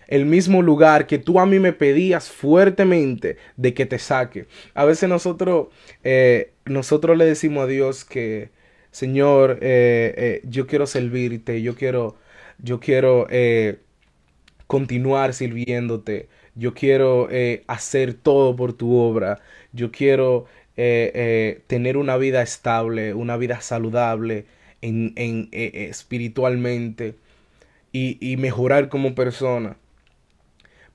el 0.09 0.25
mismo 0.25 0.63
lugar 0.63 1.05
que 1.05 1.19
tú 1.19 1.39
a 1.39 1.45
mí 1.45 1.59
me 1.59 1.71
pedías 1.71 2.31
fuertemente 2.31 3.37
de 3.57 3.75
que 3.75 3.85
te 3.85 3.99
saque. 3.99 4.47
A 4.73 4.83
veces 4.83 5.07
nosotros, 5.07 5.67
eh, 6.03 6.51
nosotros 6.65 7.15
le 7.15 7.25
decimos 7.25 7.65
a 7.65 7.67
Dios 7.67 8.05
que, 8.05 8.49
Señor, 8.89 9.59
eh, 9.61 10.15
eh, 10.17 10.41
yo 10.45 10.65
quiero 10.65 10.87
servirte, 10.87 11.61
yo 11.61 11.75
quiero, 11.75 12.15
yo 12.57 12.79
quiero 12.79 13.27
continuar 14.65 15.33
sirviéndote. 15.35 16.27
Yo 16.55 16.73
quiero 16.73 17.29
hacer 17.67 18.15
todo 18.15 18.55
por 18.55 18.73
tu 18.73 18.95
obra. 18.97 19.41
Yo 19.73 19.91
quiero 19.91 20.45
tener 20.75 21.97
una 21.97 22.17
vida 22.17 22.41
estable, 22.41 23.13
una 23.13 23.37
vida 23.37 23.61
saludable 23.61 24.45
en, 24.81 25.13
en 25.17 25.49
espiritualmente 25.51 27.13
y, 27.91 28.17
y 28.19 28.37
mejorar 28.37 28.89
como 28.89 29.13
persona. 29.13 29.77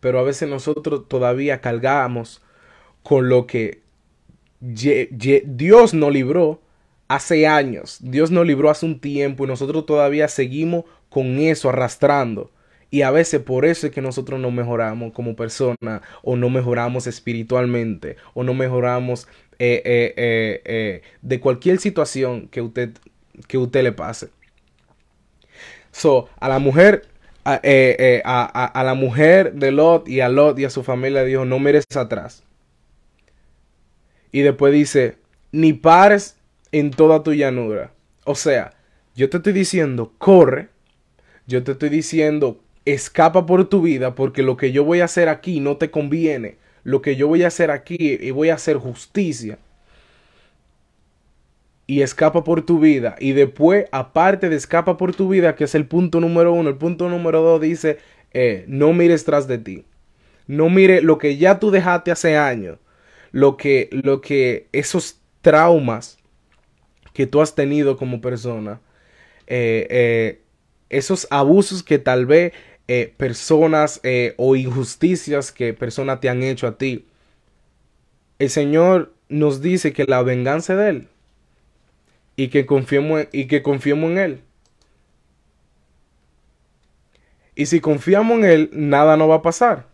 Pero 0.04 0.18
a 0.18 0.22
veces 0.22 0.50
nosotros 0.50 1.08
todavía 1.08 1.62
cargamos 1.62 2.42
con 3.02 3.30
lo 3.30 3.46
que 3.46 3.80
Dios 4.60 5.94
nos 5.94 6.12
libró 6.12 6.60
hace 7.08 7.46
años. 7.46 8.00
Dios 8.02 8.30
nos 8.30 8.46
libró 8.46 8.68
hace 8.68 8.84
un 8.84 9.00
tiempo 9.00 9.44
y 9.44 9.46
nosotros 9.46 9.86
todavía 9.86 10.28
seguimos 10.28 10.84
con 11.08 11.38
eso 11.38 11.70
arrastrando. 11.70 12.50
Y 12.90 13.00
a 13.00 13.10
veces 13.10 13.40
por 13.40 13.64
eso 13.64 13.86
es 13.86 13.94
que 13.94 14.02
nosotros 14.02 14.38
no 14.38 14.50
mejoramos 14.50 15.14
como 15.14 15.36
persona 15.36 16.02
o 16.22 16.36
no 16.36 16.50
mejoramos 16.50 17.06
espiritualmente 17.06 18.16
o 18.34 18.44
no 18.44 18.52
mejoramos 18.52 19.26
eh, 19.58 19.80
eh, 19.86 20.62
eh, 20.66 21.02
de 21.22 21.40
cualquier 21.40 21.78
situación 21.78 22.48
que 22.48 22.60
usted, 22.60 22.90
que 23.48 23.56
usted 23.56 23.82
le 23.82 23.92
pase. 23.92 24.28
So, 25.92 26.28
a 26.38 26.50
la 26.50 26.58
mujer, 26.58 27.06
a, 27.44 28.70
a, 28.74 28.84
la 28.84 28.94
mujer 28.94 29.52
de 29.54 29.70
Lot 29.70 30.08
y 30.08 30.20
a 30.20 30.28
Lot 30.28 30.58
y 30.58 30.64
a 30.64 30.70
su 30.70 30.82
familia 30.82 31.24
dijo, 31.24 31.44
no 31.44 31.58
mires 31.58 31.84
atrás. 31.94 32.42
Y 34.32 34.40
después 34.40 34.72
dice, 34.72 35.16
ni 35.52 35.72
pares 35.72 36.36
en 36.72 36.90
toda 36.90 37.22
tu 37.22 37.32
llanura. 37.32 37.92
O 38.24 38.34
sea, 38.34 38.72
yo 39.14 39.30
te 39.30 39.36
estoy 39.36 39.52
diciendo, 39.52 40.12
corre. 40.18 40.68
Yo 41.46 41.62
te 41.62 41.72
estoy 41.72 41.90
diciendo, 41.90 42.60
escapa 42.84 43.46
por 43.46 43.68
tu 43.68 43.82
vida 43.82 44.14
porque 44.14 44.42
lo 44.42 44.56
que 44.56 44.72
yo 44.72 44.82
voy 44.84 45.00
a 45.00 45.04
hacer 45.04 45.28
aquí 45.28 45.60
no 45.60 45.76
te 45.76 45.90
conviene. 45.90 46.56
Lo 46.82 47.00
que 47.00 47.16
yo 47.16 47.28
voy 47.28 47.44
a 47.44 47.48
hacer 47.48 47.70
aquí 47.70 48.18
y 48.20 48.30
voy 48.30 48.50
a 48.50 48.54
hacer 48.54 48.76
justicia. 48.76 49.58
Y 51.86 52.00
escapa 52.00 52.44
por 52.44 52.62
tu 52.62 52.78
vida. 52.80 53.16
Y 53.18 53.32
después, 53.32 53.86
aparte 53.92 54.48
de 54.48 54.56
escapa 54.56 54.96
por 54.96 55.14
tu 55.14 55.28
vida, 55.28 55.54
que 55.54 55.64
es 55.64 55.74
el 55.74 55.86
punto 55.86 56.20
número 56.20 56.52
uno, 56.52 56.70
el 56.70 56.76
punto 56.76 57.08
número 57.08 57.42
dos 57.42 57.60
dice, 57.60 57.98
eh, 58.32 58.64
no 58.68 58.92
mires 58.92 59.24
tras 59.24 59.46
de 59.46 59.58
ti. 59.58 59.84
No 60.46 60.70
mire 60.70 61.02
lo 61.02 61.18
que 61.18 61.36
ya 61.36 61.58
tú 61.58 61.70
dejaste 61.70 62.10
hace 62.10 62.36
años. 62.36 62.78
Lo 63.32 63.56
que, 63.56 63.90
lo 63.92 64.20
que 64.20 64.68
esos 64.72 65.20
traumas 65.42 66.18
que 67.12 67.26
tú 67.26 67.40
has 67.40 67.54
tenido 67.54 67.96
como 67.96 68.20
persona. 68.20 68.80
Eh, 69.46 69.86
eh, 69.90 70.40
esos 70.88 71.26
abusos 71.30 71.82
que 71.82 71.98
tal 71.98 72.26
vez 72.26 72.52
personas 73.16 74.00
o 74.36 74.56
injusticias 74.56 75.50
que 75.52 75.72
personas 75.72 76.20
te 76.20 76.28
han 76.28 76.42
hecho 76.42 76.66
a 76.66 76.76
ti. 76.76 77.06
El 78.38 78.50
Señor 78.50 79.14
nos 79.28 79.62
dice 79.62 79.92
que 79.92 80.04
la 80.04 80.22
venganza 80.22 80.76
de 80.76 80.88
Él 80.90 81.08
y 82.36 82.48
que 82.48 82.66
confiemos 82.66 83.20
en, 83.20 83.28
y 83.32 83.46
que 83.46 83.62
confiemos 83.62 84.10
en 84.10 84.18
Él. 84.18 84.40
Y 87.54 87.66
si 87.66 87.80
confiamos 87.80 88.38
en 88.38 88.44
Él, 88.44 88.70
nada 88.72 89.16
nos 89.16 89.30
va 89.30 89.36
a 89.36 89.42
pasar. 89.42 89.86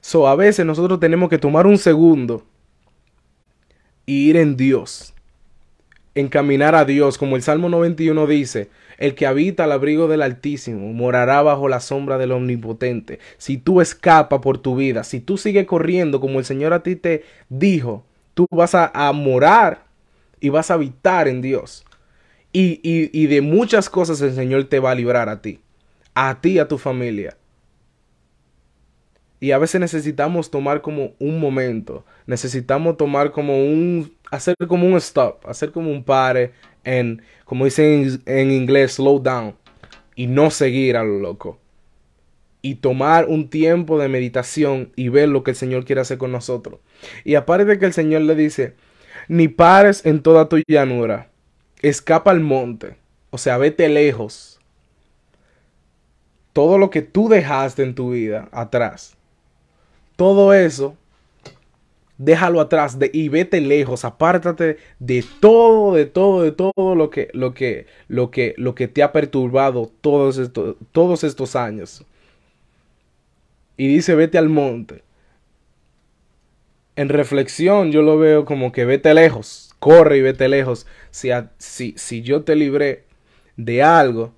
So, 0.00 0.26
a 0.28 0.36
veces 0.36 0.64
nosotros 0.64 1.00
tenemos 1.00 1.28
que 1.28 1.38
tomar 1.38 1.66
un 1.66 1.76
segundo 1.76 2.46
y 4.06 4.30
ir 4.30 4.36
en 4.36 4.56
Dios. 4.56 5.12
Encaminar 6.14 6.74
a 6.74 6.84
Dios, 6.84 7.18
como 7.18 7.36
el 7.36 7.42
Salmo 7.42 7.68
91 7.68 8.26
dice, 8.26 8.70
el 8.96 9.14
que 9.14 9.26
habita 9.26 9.64
al 9.64 9.72
abrigo 9.72 10.08
del 10.08 10.22
Altísimo 10.22 10.92
morará 10.92 11.42
bajo 11.42 11.68
la 11.68 11.80
sombra 11.80 12.16
del 12.18 12.32
Omnipotente. 12.32 13.18
Si 13.36 13.58
tú 13.58 13.80
escapas 13.80 14.40
por 14.40 14.58
tu 14.58 14.76
vida, 14.76 15.04
si 15.04 15.20
tú 15.20 15.36
sigues 15.36 15.66
corriendo 15.66 16.20
como 16.20 16.38
el 16.38 16.44
Señor 16.44 16.72
a 16.72 16.82
ti 16.82 16.96
te 16.96 17.24
dijo, 17.48 18.04
tú 18.38 18.46
vas 18.52 18.72
a, 18.72 19.12
morar 19.12 19.82
y 20.38 20.48
vas 20.48 20.70
a 20.70 20.74
habitar 20.74 21.26
en 21.26 21.42
Dios. 21.42 21.84
Y, 22.52 22.78
y, 22.84 23.10
y 23.12 23.26
de 23.26 23.40
muchas 23.40 23.90
cosas 23.90 24.20
el 24.20 24.32
Señor 24.32 24.62
te 24.66 24.78
va 24.78 24.92
a 24.92 24.94
librar 24.94 25.28
a 25.28 25.42
ti, 25.42 25.58
a 26.14 26.40
ti, 26.40 26.60
a 26.60 26.68
tu 26.68 26.78
familia. 26.78 27.36
Y 29.40 29.50
a 29.50 29.58
veces 29.58 29.80
necesitamos 29.80 30.52
tomar 30.52 30.82
como 30.82 31.14
un 31.18 31.40
momento, 31.40 32.04
necesitamos 32.26 32.96
tomar 32.96 33.32
como 33.32 33.58
un, 33.58 34.16
hacer 34.30 34.54
como 34.68 34.86
un 34.86 34.96
stop, 34.98 35.44
hacer 35.44 35.72
como 35.72 35.90
un 35.90 36.04
pare 36.04 36.52
en, 36.84 37.20
como 37.44 37.64
dicen 37.64 38.22
en, 38.24 38.52
inglés, 38.52 38.92
slow 38.92 39.18
down 39.20 39.56
y 40.14 40.28
no 40.28 40.52
seguir 40.52 40.96
a 40.96 41.02
lo 41.02 41.18
loco. 41.18 41.58
Y 42.68 42.74
tomar 42.74 43.28
un 43.28 43.48
tiempo 43.48 43.98
de 43.98 44.08
meditación 44.08 44.92
y 44.94 45.08
ver 45.08 45.30
lo 45.30 45.42
que 45.42 45.52
el 45.52 45.56
Señor 45.56 45.86
quiere 45.86 46.02
hacer 46.02 46.18
con 46.18 46.32
nosotros. 46.32 46.80
Y 47.24 47.34
aparte 47.34 47.64
de 47.64 47.78
que 47.78 47.86
el 47.86 47.94
Señor 47.94 48.20
le 48.22 48.34
dice, 48.34 48.74
ni 49.26 49.48
pares 49.48 50.04
en 50.04 50.22
toda 50.22 50.50
tu 50.50 50.60
llanura, 50.68 51.30
escapa 51.80 52.30
al 52.30 52.40
monte, 52.40 52.96
o 53.30 53.38
sea, 53.38 53.56
vete 53.56 53.88
lejos. 53.88 54.60
Todo 56.52 56.76
lo 56.76 56.90
que 56.90 57.00
tú 57.00 57.30
dejaste 57.30 57.84
en 57.84 57.94
tu 57.94 58.10
vida 58.10 58.50
atrás, 58.52 59.16
todo 60.16 60.52
eso 60.52 60.94
déjalo 62.18 62.60
atrás 62.60 62.98
de, 62.98 63.10
y 63.14 63.28
vete 63.28 63.60
lejos, 63.60 64.04
apártate 64.04 64.76
de 64.98 65.24
todo, 65.40 65.94
de 65.94 66.04
todo, 66.04 66.42
de 66.42 66.52
todo 66.52 66.94
lo 66.94 67.08
que, 67.08 67.28
lo 67.32 67.54
que, 67.54 67.86
lo 68.08 68.30
que, 68.30 68.54
lo 68.58 68.74
que 68.74 68.88
te 68.88 69.02
ha 69.02 69.12
perturbado 69.12 69.90
todos 70.00 70.36
estos, 70.36 70.76
todos 70.92 71.24
estos 71.24 71.56
años. 71.56 72.04
Y 73.78 73.86
dice, 73.86 74.16
vete 74.16 74.36
al 74.36 74.50
monte. 74.50 75.04
en 76.96 77.08
reflexión 77.08 77.92
yo 77.92 78.02
lo 78.02 78.18
veo 78.18 78.44
como 78.44 78.72
que 78.72 78.84
vete 78.84 79.14
lejos, 79.14 79.72
corre 79.78 80.18
y 80.18 80.20
vete 80.20 80.48
lejos. 80.48 80.84
Si, 81.12 81.30
si, 81.58 81.94
si 81.96 82.22
yo 82.22 82.42
te 82.42 82.56
libré 82.56 83.04
de 83.56 83.84
algo, 83.84 84.34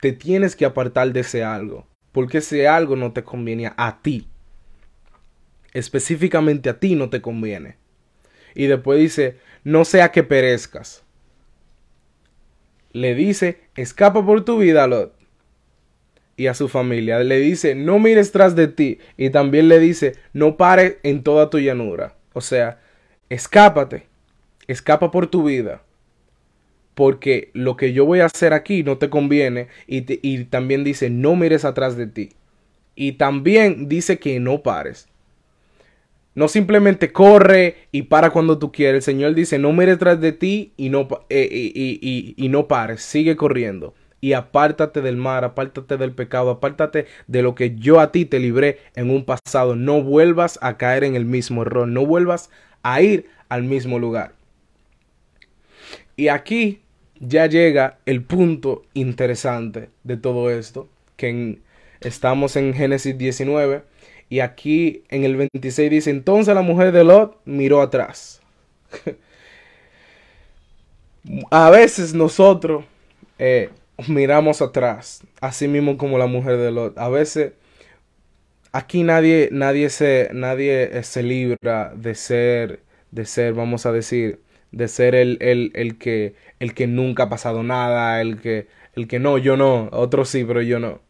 te 0.00 0.12
tienes 0.12 0.54
que 0.56 0.66
apartar 0.66 1.10
de 1.14 1.20
ese 1.20 1.42
algo, 1.42 1.86
porque 2.12 2.38
ese 2.38 2.68
algo 2.68 2.96
no 2.96 3.12
te 3.12 3.24
conviene 3.24 3.72
a 3.78 4.02
ti. 4.02 4.28
Específicamente 5.72 6.68
a 6.68 6.78
ti 6.78 6.94
no 6.94 7.08
te 7.08 7.22
conviene. 7.22 7.78
Y 8.54 8.66
después 8.66 9.00
dice, 9.00 9.38
no 9.64 9.86
sea 9.86 10.12
que 10.12 10.22
perezcas. 10.22 11.02
Le 12.92 13.14
dice, 13.14 13.60
escapa 13.74 14.24
por 14.24 14.44
tu 14.44 14.58
vida, 14.58 14.86
Lot 14.86 15.23
y 16.36 16.46
a 16.46 16.54
su 16.54 16.68
familia. 16.68 17.18
Le 17.20 17.38
dice, 17.38 17.74
no 17.74 17.98
mires 17.98 18.32
tras 18.32 18.56
de 18.56 18.68
ti. 18.68 18.98
Y 19.16 19.30
también 19.30 19.68
le 19.68 19.78
dice, 19.78 20.14
no 20.32 20.56
pare 20.56 20.98
en 21.02 21.22
toda 21.22 21.50
tu 21.50 21.58
llanura. 21.58 22.14
O 22.32 22.40
sea, 22.40 22.80
escápate. 23.28 24.06
Escapa 24.66 25.10
por 25.10 25.26
tu 25.26 25.44
vida. 25.44 25.82
Porque 26.94 27.50
lo 27.54 27.76
que 27.76 27.92
yo 27.92 28.04
voy 28.04 28.20
a 28.20 28.26
hacer 28.26 28.52
aquí 28.52 28.82
no 28.82 28.98
te 28.98 29.10
conviene. 29.10 29.68
Y, 29.86 30.04
y 30.26 30.44
también 30.44 30.84
dice, 30.84 31.10
no 31.10 31.36
mires 31.36 31.64
atrás 31.64 31.96
de 31.96 32.06
ti. 32.06 32.30
Y 32.96 33.12
también 33.12 33.88
dice 33.88 34.18
que 34.18 34.38
no 34.40 34.62
pares. 34.62 35.08
No 36.36 36.48
simplemente 36.48 37.12
corre 37.12 37.76
y 37.92 38.02
para 38.02 38.30
cuando 38.30 38.58
tú 38.58 38.72
quieres. 38.72 39.06
El 39.06 39.14
Señor 39.14 39.34
dice, 39.34 39.58
no 39.58 39.72
mires 39.72 39.98
tras 39.98 40.20
de 40.20 40.32
ti 40.32 40.72
y 40.76 40.88
no, 40.88 41.08
eh, 41.28 41.48
y, 41.50 42.34
y 42.36 42.48
no 42.48 42.66
pares. 42.66 43.02
Sigue 43.02 43.36
corriendo 43.36 43.94
y 44.24 44.32
apártate 44.32 45.02
del 45.02 45.18
mar, 45.18 45.44
apártate 45.44 45.98
del 45.98 46.12
pecado, 46.12 46.48
apártate 46.48 47.04
de 47.26 47.42
lo 47.42 47.54
que 47.54 47.76
yo 47.76 48.00
a 48.00 48.10
ti 48.10 48.24
te 48.24 48.38
libré 48.38 48.78
en 48.96 49.10
un 49.10 49.26
pasado. 49.26 49.76
No 49.76 50.02
vuelvas 50.02 50.58
a 50.62 50.78
caer 50.78 51.04
en 51.04 51.14
el 51.14 51.26
mismo 51.26 51.60
error, 51.60 51.86
no 51.86 52.06
vuelvas 52.06 52.48
a 52.82 53.02
ir 53.02 53.28
al 53.50 53.64
mismo 53.64 53.98
lugar. 53.98 54.32
Y 56.16 56.28
aquí 56.28 56.80
ya 57.20 57.44
llega 57.44 57.98
el 58.06 58.22
punto 58.22 58.86
interesante 58.94 59.90
de 60.04 60.16
todo 60.16 60.50
esto, 60.50 60.88
que 61.18 61.58
estamos 62.00 62.56
en 62.56 62.72
Génesis 62.72 63.18
19 63.18 63.82
y 64.30 64.40
aquí 64.40 65.02
en 65.10 65.24
el 65.24 65.36
26 65.36 65.90
dice, 65.90 66.10
entonces 66.10 66.54
la 66.54 66.62
mujer 66.62 66.92
de 66.92 67.04
Lot 67.04 67.42
miró 67.44 67.82
atrás. 67.82 68.40
a 71.50 71.68
veces 71.68 72.14
nosotros 72.14 72.86
eh, 73.38 73.68
miramos 74.08 74.62
atrás, 74.62 75.22
así 75.40 75.68
mismo 75.68 75.96
como 75.96 76.18
la 76.18 76.26
mujer 76.26 76.56
de 76.58 76.70
Lot. 76.70 76.98
A 76.98 77.08
veces 77.08 77.52
aquí 78.72 79.02
nadie, 79.02 79.48
nadie 79.52 79.90
se, 79.90 80.30
nadie 80.32 81.02
se 81.04 81.22
libra 81.22 81.92
de 81.94 82.14
ser, 82.14 82.82
de 83.10 83.24
ser, 83.26 83.54
vamos 83.54 83.86
a 83.86 83.92
decir, 83.92 84.40
de 84.72 84.88
ser 84.88 85.14
el, 85.14 85.38
el, 85.40 85.70
el 85.74 85.98
que, 85.98 86.34
el 86.60 86.74
que 86.74 86.86
nunca 86.86 87.24
ha 87.24 87.28
pasado 87.28 87.62
nada, 87.62 88.20
el 88.20 88.40
que, 88.40 88.68
el 88.94 89.08
que 89.08 89.18
no, 89.20 89.38
yo 89.38 89.56
no, 89.56 89.88
otros 89.92 90.28
sí, 90.28 90.44
pero 90.44 90.62
yo 90.62 90.78
no. 90.80 91.00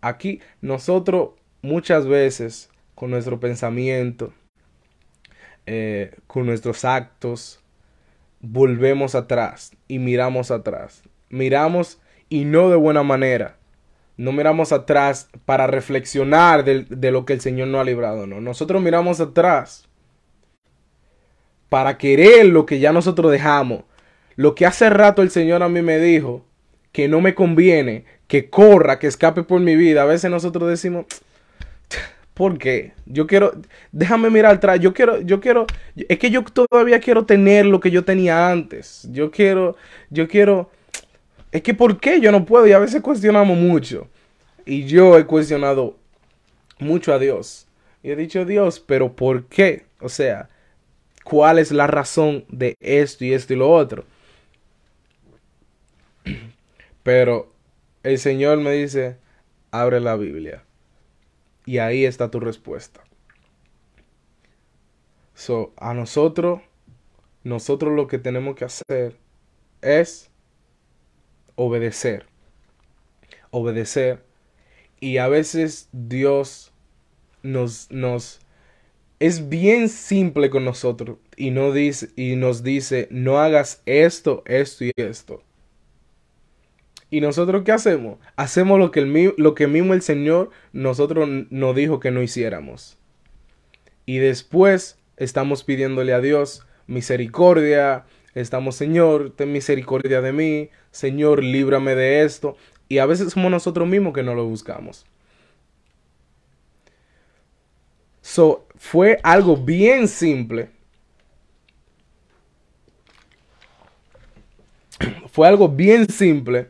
Aquí 0.00 0.40
nosotros 0.60 1.30
muchas 1.62 2.06
veces 2.06 2.70
con 2.94 3.10
nuestro 3.10 3.40
pensamiento, 3.40 4.32
eh, 5.66 6.14
con 6.26 6.46
nuestros 6.46 6.84
actos, 6.84 7.60
volvemos 8.40 9.14
atrás 9.14 9.72
y 9.88 9.98
miramos 9.98 10.50
atrás 10.50 11.02
miramos 11.28 12.00
y 12.28 12.44
no 12.44 12.70
de 12.70 12.76
buena 12.76 13.02
manera. 13.02 13.56
No 14.16 14.32
miramos 14.32 14.72
atrás 14.72 15.28
para 15.44 15.66
reflexionar 15.66 16.64
de, 16.64 17.10
lo 17.10 17.26
que 17.26 17.34
el 17.34 17.40
Señor 17.40 17.68
nos 17.68 17.82
ha 17.82 17.84
librado. 17.84 18.26
No, 18.26 18.40
nosotros 18.40 18.80
miramos 18.80 19.20
atrás 19.20 19.86
para 21.68 21.98
querer 21.98 22.46
lo 22.46 22.64
que 22.64 22.78
ya 22.78 22.92
nosotros 22.92 23.30
dejamos. 23.30 23.84
Lo 24.36 24.54
que 24.54 24.66
hace 24.66 24.88
rato 24.88 25.22
el 25.22 25.30
Señor 25.30 25.62
a 25.62 25.68
mí 25.68 25.82
me 25.82 25.98
dijo 25.98 26.44
que 26.92 27.08
no 27.08 27.20
me 27.20 27.34
conviene, 27.34 28.04
que 28.26 28.48
corra, 28.48 28.98
que 28.98 29.06
escape 29.06 29.42
por 29.42 29.60
mi 29.60 29.76
vida. 29.76 30.02
A 30.02 30.06
veces 30.06 30.30
nosotros 30.30 30.68
decimos, 30.68 31.04
¿por 32.32 32.56
qué? 32.56 32.92
Yo 33.04 33.26
quiero, 33.26 33.52
déjame 33.92 34.30
mirar 34.30 34.54
atrás. 34.54 34.80
Yo 34.80 34.94
quiero, 34.94 35.20
yo 35.20 35.40
quiero, 35.40 35.66
es 35.94 36.18
que 36.18 36.30
yo 36.30 36.42
todavía 36.42 37.00
quiero 37.00 37.26
tener 37.26 37.66
lo 37.66 37.80
que 37.80 37.90
yo 37.90 38.04
tenía 38.04 38.50
antes. 38.50 39.06
Yo 39.10 39.30
quiero, 39.30 39.76
yo 40.08 40.26
quiero 40.26 40.70
es 41.56 41.62
que 41.62 41.72
¿por 41.72 41.98
qué 41.98 42.20
yo 42.20 42.30
no 42.30 42.44
puedo? 42.44 42.66
Y 42.66 42.72
a 42.72 42.78
veces 42.78 43.00
cuestionamos 43.00 43.56
mucho. 43.56 44.08
Y 44.66 44.84
yo 44.84 45.16
he 45.16 45.24
cuestionado 45.24 45.96
mucho 46.78 47.14
a 47.14 47.18
Dios. 47.18 47.66
Y 48.02 48.10
he 48.10 48.16
dicho, 48.16 48.44
Dios, 48.44 48.78
pero 48.78 49.16
¿por 49.16 49.46
qué? 49.46 49.86
O 50.00 50.10
sea, 50.10 50.50
¿cuál 51.24 51.58
es 51.58 51.72
la 51.72 51.86
razón 51.86 52.44
de 52.50 52.76
esto 52.78 53.24
y 53.24 53.32
esto 53.32 53.54
y 53.54 53.56
lo 53.56 53.70
otro? 53.72 54.04
Pero 57.02 57.50
el 58.02 58.18
Señor 58.18 58.58
me 58.58 58.72
dice, 58.72 59.16
abre 59.70 60.00
la 60.00 60.16
Biblia. 60.16 60.62
Y 61.64 61.78
ahí 61.78 62.04
está 62.04 62.30
tu 62.30 62.38
respuesta. 62.38 63.00
So, 65.34 65.72
a 65.78 65.94
nosotros, 65.94 66.60
nosotros 67.44 67.94
lo 67.94 68.08
que 68.08 68.18
tenemos 68.18 68.56
que 68.56 68.66
hacer 68.66 69.16
es 69.80 70.30
obedecer. 71.56 72.26
Obedecer. 73.50 74.22
Y 75.00 75.18
a 75.18 75.28
veces 75.28 75.88
Dios 75.92 76.72
nos, 77.42 77.90
nos 77.90 78.40
es 79.18 79.48
bien 79.48 79.88
simple 79.88 80.50
con 80.50 80.64
nosotros 80.64 81.18
y, 81.36 81.50
no 81.50 81.72
dice, 81.72 82.10
y 82.16 82.36
nos 82.36 82.62
dice, 82.62 83.08
no 83.10 83.40
hagas 83.40 83.82
esto, 83.86 84.42
esto 84.46 84.84
y 84.84 84.92
esto. 84.96 85.42
¿Y 87.08 87.20
nosotros 87.20 87.62
qué 87.64 87.72
hacemos? 87.72 88.18
Hacemos 88.36 88.78
lo 88.78 88.90
que, 88.90 89.00
el, 89.00 89.34
lo 89.36 89.54
que 89.54 89.66
mismo 89.68 89.94
el 89.94 90.02
Señor 90.02 90.50
nosotros 90.72 91.28
nos 91.50 91.76
dijo 91.76 92.00
que 92.00 92.10
no 92.10 92.22
hiciéramos. 92.22 92.98
Y 94.06 94.18
después 94.18 94.98
estamos 95.16 95.64
pidiéndole 95.64 96.12
a 96.12 96.20
Dios 96.20 96.66
misericordia, 96.86 98.04
estamos, 98.40 98.76
Señor, 98.76 99.32
ten 99.34 99.52
misericordia 99.52 100.20
de 100.20 100.32
mí, 100.32 100.70
Señor, 100.90 101.42
líbrame 101.42 101.94
de 101.94 102.22
esto. 102.22 102.56
Y 102.88 102.98
a 102.98 103.06
veces 103.06 103.32
somos 103.32 103.50
nosotros 103.50 103.88
mismos 103.88 104.12
que 104.14 104.22
no 104.22 104.34
lo 104.34 104.44
buscamos. 104.44 105.06
So, 108.20 108.66
fue 108.76 109.18
algo 109.22 109.56
bien 109.56 110.06
simple. 110.08 110.70
Fue 115.32 115.46
algo 115.46 115.68
bien 115.68 116.08
simple 116.08 116.68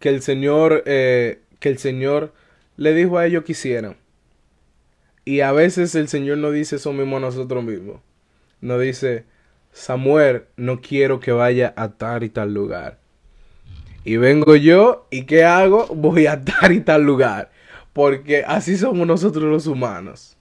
que 0.00 0.08
el 0.08 0.22
Señor, 0.22 0.82
eh, 0.86 1.40
que 1.60 1.68
el 1.68 1.78
Señor 1.78 2.34
le 2.76 2.94
dijo 2.94 3.18
a 3.18 3.26
ellos 3.26 3.44
que 3.44 3.52
hicieran. 3.52 3.96
Y 5.24 5.40
a 5.40 5.52
veces 5.52 5.94
el 5.94 6.08
Señor 6.08 6.38
no 6.38 6.50
dice 6.50 6.76
eso 6.76 6.92
mismo 6.92 7.18
a 7.18 7.20
nosotros 7.20 7.62
mismos. 7.62 8.00
No 8.60 8.78
dice, 8.78 9.24
Samuel, 9.72 10.44
no 10.56 10.80
quiero 10.80 11.20
que 11.20 11.32
vaya 11.32 11.72
a 11.76 11.88
tal 11.88 12.22
y 12.24 12.28
tal 12.28 12.52
lugar. 12.52 12.98
Y 14.04 14.16
vengo 14.16 14.56
yo, 14.56 15.06
¿y 15.10 15.24
qué 15.24 15.44
hago? 15.44 15.86
Voy 15.88 16.26
a 16.26 16.40
tal 16.42 16.72
y 16.72 16.80
tal 16.80 17.02
lugar. 17.02 17.50
Porque 17.92 18.44
así 18.46 18.76
somos 18.76 19.06
nosotros 19.06 19.44
los 19.44 19.66
humanos. 19.66 20.36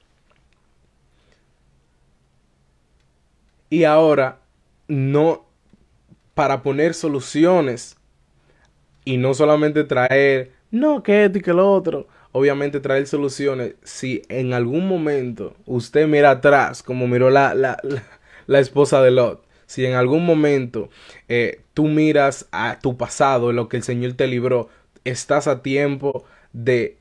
Y 3.70 3.84
ahora, 3.84 4.40
no, 4.88 5.46
para 6.34 6.64
poner 6.64 6.94
soluciones 6.94 7.98
y 9.06 9.18
no 9.18 9.34
solamente 9.34 9.84
traer, 9.84 10.54
no, 10.72 11.04
que 11.04 11.26
esto 11.26 11.40
y 11.40 11.42
que 11.42 11.54
lo 11.54 11.72
otro. 11.72 12.08
Obviamente 12.32 12.80
traer 12.80 13.08
soluciones. 13.08 13.76
Si 13.84 14.22
en 14.30 14.54
algún 14.54 14.88
momento 14.88 15.56
usted 15.66 16.08
mira 16.08 16.32
atrás, 16.32 16.84
como 16.84 17.08
miró 17.08 17.30
la, 17.30 17.54
la 17.56 17.78
la 17.84 18.04
esposa 18.58 19.04
de 19.04 19.12
Lot, 19.12 19.46
si 19.68 19.86
en 19.86 19.94
algún 19.94 20.26
momento 20.26 20.90
eh, 21.28 21.62
tú 21.76 21.86
miras 21.86 22.48
a 22.52 22.80
tu 22.82 22.98
pasado, 22.98 23.54
lo 23.54 23.70
que 23.70 23.78
el 23.78 23.84
Señor 23.84 24.14
te 24.14 24.26
libró, 24.26 24.68
estás 25.06 25.48
a 25.48 25.62
tiempo 25.62 26.26
de 26.54 26.98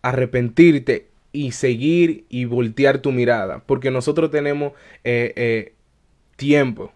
arrepentirte 0.00 1.08
y 1.32 1.52
seguir 1.52 2.24
y 2.30 2.46
voltear 2.46 3.02
tu 3.02 3.12
mirada, 3.12 3.62
porque 3.66 3.90
nosotros 3.90 4.30
tenemos 4.30 4.72
eh, 5.04 5.34
eh, 5.36 5.74
tiempo. 6.36 6.90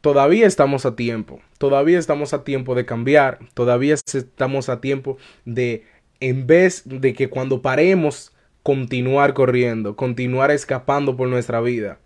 Todavía 0.00 0.46
estamos 0.46 0.86
a 0.86 0.96
tiempo, 0.96 1.40
todavía 1.58 1.98
estamos 1.98 2.32
a 2.32 2.42
tiempo 2.42 2.74
de 2.74 2.86
cambiar, 2.86 3.40
todavía 3.52 3.94
estamos 3.94 4.68
a 4.68 4.80
tiempo 4.80 5.18
de, 5.44 5.84
en 6.20 6.46
vez 6.46 6.82
de 6.86 7.12
que 7.12 7.28
cuando 7.28 7.60
paremos 7.60 8.32
continuar 8.66 9.32
corriendo, 9.32 9.94
continuar 9.94 10.50
escapando 10.50 11.16
por 11.16 11.28
nuestra 11.28 11.60
vida 11.60 12.00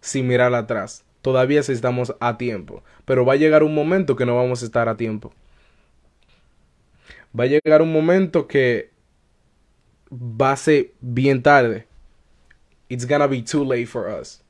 sin 0.00 0.26
mirar 0.26 0.54
atrás. 0.54 1.04
Todavía 1.20 1.60
estamos 1.60 2.16
a 2.20 2.38
tiempo, 2.38 2.82
pero 3.04 3.26
va 3.26 3.34
a 3.34 3.36
llegar 3.36 3.62
un 3.62 3.74
momento 3.74 4.16
que 4.16 4.24
no 4.24 4.34
vamos 4.34 4.62
a 4.62 4.64
estar 4.64 4.88
a 4.88 4.96
tiempo. 4.96 5.34
Va 7.38 7.44
a 7.44 7.48
llegar 7.48 7.82
un 7.82 7.92
momento 7.92 8.46
que 8.48 8.88
va 10.10 10.52
a 10.52 10.56
ser 10.56 10.92
bien 11.02 11.42
tarde. 11.42 11.86
It's 12.88 13.06
gonna 13.06 13.26
be 13.26 13.42
too 13.42 13.66
late 13.66 13.84
for 13.84 14.08
us. 14.08 14.42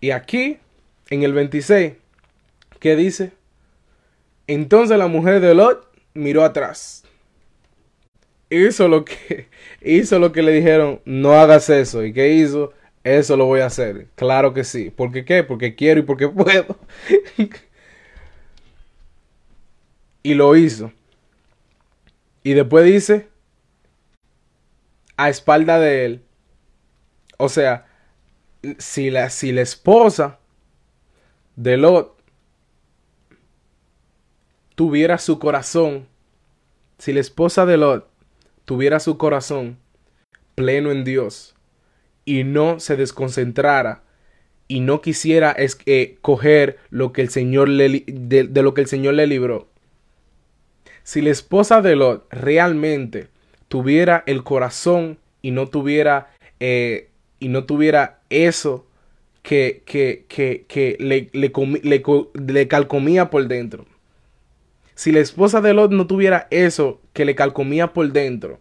Y 0.00 0.10
aquí, 0.10 0.56
en 1.10 1.22
el 1.22 1.34
26, 1.34 1.96
¿qué 2.80 2.96
dice? 2.96 3.32
Entonces 4.46 4.96
la 4.96 5.08
mujer 5.08 5.40
de 5.40 5.54
Lot 5.54 5.86
miró 6.14 6.44
atrás. 6.44 7.05
Hizo 8.50 8.88
lo 8.88 9.04
que 9.04 9.48
hizo 9.82 10.18
lo 10.18 10.32
que 10.32 10.42
le 10.42 10.52
dijeron, 10.52 11.00
no 11.04 11.32
hagas 11.34 11.68
eso. 11.70 12.04
¿Y 12.04 12.12
qué 12.12 12.32
hizo? 12.34 12.72
Eso 13.04 13.36
lo 13.36 13.46
voy 13.46 13.60
a 13.60 13.66
hacer. 13.66 14.08
Claro 14.16 14.52
que 14.52 14.64
sí. 14.64 14.90
¿Por 14.90 15.12
qué 15.12 15.24
qué? 15.24 15.42
Porque 15.44 15.74
quiero 15.74 16.00
y 16.00 16.02
porque 16.04 16.28
puedo. 16.28 16.76
y 20.22 20.34
lo 20.34 20.56
hizo. 20.56 20.92
Y 22.42 22.54
después 22.54 22.84
dice, 22.84 23.28
a 25.16 25.28
espalda 25.28 25.78
de 25.78 26.04
él. 26.04 26.22
O 27.38 27.48
sea, 27.48 27.86
si 28.78 29.10
la, 29.10 29.30
si 29.30 29.52
la 29.52 29.62
esposa 29.62 30.38
de 31.56 31.76
Lot 31.76 32.16
tuviera 34.74 35.18
su 35.18 35.38
corazón, 35.38 36.06
si 36.98 37.12
la 37.12 37.20
esposa 37.20 37.66
de 37.66 37.76
Lot 37.76 38.15
tuviera 38.66 39.00
su 39.00 39.16
corazón 39.16 39.78
pleno 40.54 40.90
en 40.90 41.04
Dios 41.04 41.54
y 42.26 42.44
no 42.44 42.78
se 42.78 42.96
desconcentrara 42.96 44.02
y 44.68 44.80
no 44.80 45.00
quisiera 45.00 45.52
es, 45.52 45.78
eh, 45.86 46.18
coger 46.20 46.78
lo 46.90 47.12
que 47.12 47.22
el 47.22 47.30
Señor 47.30 47.68
le, 47.68 48.04
de, 48.06 48.62
lo 48.62 48.74
que 48.74 48.82
el 48.82 48.88
Señor 48.88 49.14
le 49.14 49.26
libró. 49.26 49.68
Si 51.04 51.22
la 51.22 51.30
esposa 51.30 51.80
de 51.80 51.96
Lot 51.96 52.26
realmente 52.32 53.28
tuviera 53.68 54.24
el 54.26 54.42
corazón 54.42 55.18
y 55.40 55.52
no 55.52 55.68
tuviera 55.68 56.34
eh, 56.58 57.08
y 57.38 57.48
no 57.48 57.64
tuviera 57.64 58.20
eso 58.28 58.86
que, 59.42 59.82
que, 59.86 60.24
que, 60.28 60.64
que 60.66 60.96
le, 60.98 61.30
le, 61.32 61.52
le, 62.34 62.68
calcomía 62.68 63.30
por 63.30 63.46
dentro. 63.46 63.86
Si 64.96 65.12
la 65.12 65.20
esposa 65.20 65.60
de 65.60 65.72
Lot 65.72 65.92
no 65.92 66.08
tuviera 66.08 66.48
eso 66.50 67.00
que 67.12 67.24
le 67.24 67.36
calcomía 67.36 67.92
por 67.92 68.10
dentro 68.10 68.58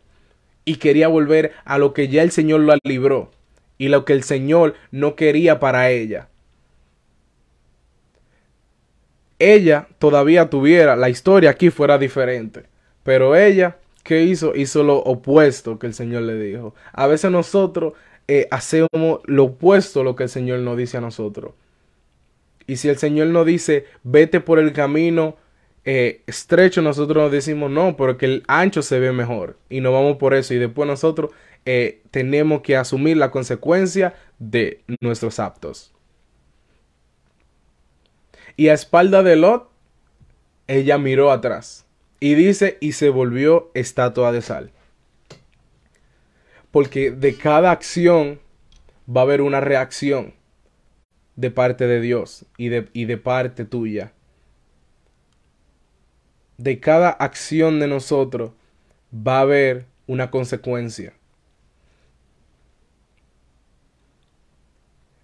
y 0.65 0.75
quería 0.75 1.07
volver 1.07 1.53
a 1.63 1.79
lo 1.79 1.93
que 1.93 2.07
ya 2.07 2.21
el 2.21 2.29
Señor 2.29 2.59
la 2.61 2.77
libró 2.83 3.31
y 3.79 3.87
lo 3.87 4.05
que 4.05 4.13
el 4.13 4.21
Señor 4.21 4.75
no 4.91 5.15
quería 5.15 5.59
para 5.59 5.89
ella, 5.89 6.29
ella 9.39 9.87
todavía 9.97 10.49
tuviera, 10.49 10.95
la 10.95 11.09
historia 11.09 11.49
aquí 11.49 11.71
fuera 11.71 11.97
diferente, 11.97 12.65
pero 13.03 13.35
ella 13.35 13.77
¿qué 14.05 14.23
hizo? 14.23 14.55
Hizo 14.55 14.83
lo 14.83 14.97
opuesto 14.97 15.79
que 15.79 15.87
el 15.87 15.93
Señor 15.95 16.21
le 16.23 16.39
dijo. 16.39 16.75
A 16.93 17.07
veces 17.07 17.31
nosotros 17.31 17.93
eh, 18.27 18.47
hacemos 18.51 19.19
lo 19.25 19.45
opuesto 19.45 20.01
a 20.01 20.03
lo 20.03 20.15
que 20.15 20.23
el 20.23 20.29
Señor 20.29 20.59
nos 20.59 20.77
dice 20.77 20.97
a 20.97 21.01
nosotros. 21.01 21.53
Y 22.67 22.77
si 22.77 22.87
el 22.87 22.97
Señor 22.97 23.27
nos 23.27 23.45
dice, 23.47 23.85
vete 24.03 24.39
por 24.41 24.59
el 24.59 24.73
camino 24.73 25.37
eh, 25.85 26.23
estrecho, 26.25 26.81
nosotros 26.81 27.23
nos 27.23 27.31
decimos, 27.31 27.69
no, 27.69 27.95
porque 27.95 28.25
el 28.25 28.43
ancho 28.47 28.81
se 28.81 28.99
ve 28.99 29.11
mejor. 29.11 29.57
Y 29.69 29.81
nos 29.81 29.93
vamos 29.93 30.17
por 30.17 30.33
eso. 30.33 30.53
Y 30.53 30.57
después 30.57 30.87
nosotros 30.87 31.31
eh, 31.65 32.01
tenemos 32.09 32.61
que 32.61 32.75
asumir 32.75 33.17
la 33.17 33.29
consecuencia 33.29 34.15
de 34.39 34.83
nuestros 34.99 35.39
actos. 35.39 35.93
Y 38.57 38.69
a 38.69 38.73
espalda 38.73 39.21
de 39.21 39.35
Lot, 39.35 39.69
ella 40.67 40.97
miró 40.97 41.31
atrás. 41.31 41.85
Y 42.19 42.33
dice, 42.33 42.77
y 42.81 42.93
se 42.93 43.09
volvió 43.09 43.69
estatua 43.75 44.31
de 44.31 44.41
sal. 44.41 44.71
Porque 46.71 47.11
de 47.11 47.35
cada 47.35 47.69
acción 47.69 48.39
va 49.07 49.21
a 49.21 49.23
haber 49.25 49.41
una 49.41 49.61
reacción 49.61 50.33
de 51.35 51.51
parte 51.51 51.85
de 51.85 52.01
Dios 52.01 52.45
y 52.57 52.69
de, 52.69 52.89
y 52.93 53.05
de 53.05 53.17
parte 53.17 53.65
tuya. 53.65 54.14
De 56.57 56.79
cada 56.79 57.09
acción 57.09 57.79
de 57.79 57.87
nosotros 57.87 58.51
va 59.13 59.39
a 59.39 59.41
haber 59.41 59.85
una 60.07 60.31
consecuencia. 60.31 61.13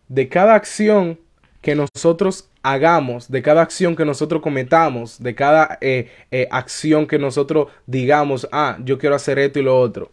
De 0.07 0.27
cada 0.27 0.55
acción 0.55 1.19
que 1.61 1.75
nosotros 1.75 2.49
hagamos, 2.63 3.29
de 3.29 3.41
cada 3.41 3.61
acción 3.61 3.95
que 3.95 4.05
nosotros 4.05 4.41
cometamos, 4.41 5.21
de 5.21 5.35
cada 5.35 5.77
eh, 5.81 6.11
eh, 6.31 6.47
acción 6.51 7.07
que 7.07 7.17
nosotros 7.17 7.67
digamos, 7.85 8.47
ah, 8.51 8.77
yo 8.83 8.97
quiero 8.97 9.15
hacer 9.15 9.39
esto 9.39 9.59
y 9.59 9.63
lo 9.63 9.79
otro, 9.79 10.11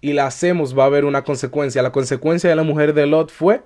y 0.00 0.12
la 0.12 0.26
hacemos, 0.26 0.76
va 0.76 0.84
a 0.84 0.86
haber 0.86 1.04
una 1.04 1.24
consecuencia. 1.24 1.82
La 1.82 1.92
consecuencia 1.92 2.50
de 2.50 2.56
la 2.56 2.62
mujer 2.62 2.94
de 2.94 3.06
Lot 3.06 3.30
fue 3.30 3.62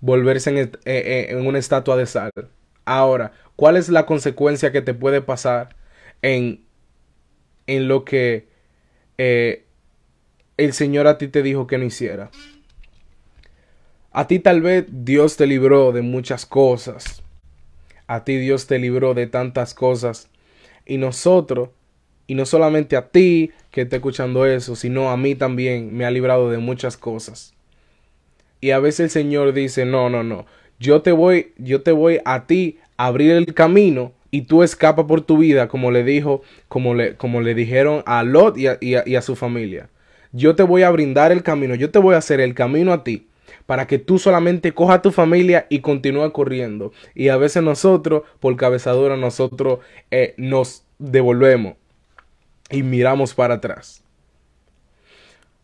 volverse 0.00 0.50
en, 0.50 0.72
eh, 0.84 1.26
en 1.30 1.46
una 1.46 1.58
estatua 1.58 1.96
de 1.96 2.06
sal. 2.06 2.30
Ahora, 2.84 3.32
¿cuál 3.56 3.76
es 3.76 3.88
la 3.88 4.06
consecuencia 4.06 4.72
que 4.72 4.82
te 4.82 4.94
puede 4.94 5.20
pasar 5.20 5.76
en, 6.22 6.64
en 7.66 7.88
lo 7.88 8.04
que 8.04 8.48
el 9.16 10.72
Señor 10.72 11.06
a 11.06 11.18
ti 11.18 11.28
te 11.28 11.42
dijo 11.42 11.66
que 11.66 11.78
no 11.78 11.84
hiciera? 11.84 12.30
A 14.16 14.28
ti 14.28 14.38
tal 14.38 14.62
vez 14.62 14.86
Dios 14.88 15.36
te 15.36 15.44
libró 15.44 15.90
de 15.90 16.02
muchas 16.02 16.46
cosas. 16.46 17.24
A 18.06 18.22
ti 18.22 18.36
Dios 18.36 18.68
te 18.68 18.78
libró 18.78 19.12
de 19.12 19.26
tantas 19.26 19.74
cosas. 19.74 20.28
Y 20.86 20.98
nosotros, 20.98 21.70
y 22.28 22.36
no 22.36 22.46
solamente 22.46 22.96
a 22.96 23.08
ti 23.08 23.50
que 23.72 23.82
esté 23.82 23.96
escuchando 23.96 24.46
eso, 24.46 24.76
sino 24.76 25.10
a 25.10 25.16
mí 25.16 25.34
también 25.34 25.92
me 25.96 26.04
ha 26.04 26.12
librado 26.12 26.48
de 26.48 26.58
muchas 26.58 26.96
cosas. 26.96 27.54
Y 28.60 28.70
a 28.70 28.78
veces 28.78 29.00
el 29.00 29.10
Señor 29.10 29.52
dice, 29.52 29.84
no, 29.84 30.08
no, 30.08 30.22
no, 30.22 30.46
yo 30.78 31.02
te 31.02 31.10
voy, 31.10 31.52
yo 31.58 31.82
te 31.82 31.90
voy 31.90 32.20
a 32.24 32.46
ti 32.46 32.78
abrir 32.96 33.32
el 33.32 33.54
camino 33.54 34.12
y 34.30 34.42
tú 34.42 34.62
escapas 34.62 35.04
por 35.06 35.20
tu 35.20 35.38
vida, 35.38 35.68
como 35.68 35.90
le 35.90 36.04
dijo, 36.04 36.42
como 36.68 36.94
le, 36.94 37.16
como 37.16 37.40
le 37.40 37.54
dijeron 37.54 38.02
a 38.06 38.22
Lot 38.22 38.56
y 38.58 38.66
a, 38.66 38.78
a 39.18 39.22
su 39.22 39.36
familia. 39.36 39.88
Yo 40.32 40.56
te 40.56 40.64
voy 40.64 40.82
a 40.82 40.90
brindar 40.90 41.30
el 41.30 41.42
camino, 41.42 41.74
yo 41.74 41.90
te 41.90 42.00
voy 42.00 42.14
a 42.14 42.18
hacer 42.18 42.40
el 42.40 42.54
camino 42.54 42.92
a 42.92 43.04
ti 43.04 43.28
para 43.66 43.86
que 43.86 43.98
tú 43.98 44.18
solamente 44.18 44.72
cojas 44.72 45.02
tu 45.02 45.10
familia 45.10 45.66
y 45.70 45.80
continúa 45.80 46.32
corriendo. 46.32 46.92
Y 47.14 47.28
a 47.28 47.36
veces 47.36 47.62
nosotros, 47.62 48.22
por 48.40 48.56
cabezadura, 48.56 49.16
nosotros 49.16 49.78
eh, 50.10 50.34
nos 50.36 50.84
devolvemos 50.98 51.74
y 52.70 52.82
miramos 52.82 53.34
para 53.34 53.54
atrás. 53.54 54.02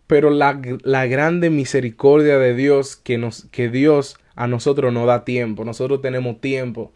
Pero 0.07 0.31
la, 0.31 0.61
la, 0.83 1.07
grande 1.07 1.51
misericordia 1.51 2.38
de 2.38 2.55
Dios 2.55 2.97
que, 2.97 3.16
nos, 3.16 3.45
que 3.53 3.69
Dios 3.69 4.16
a 4.35 4.49
nosotros 4.49 4.93
nos 4.93 5.07
da 5.07 5.25
tiempo. 5.25 5.64
Nosotros 5.64 6.03
tenemos 6.03 6.40
tiempo. 6.40 6.93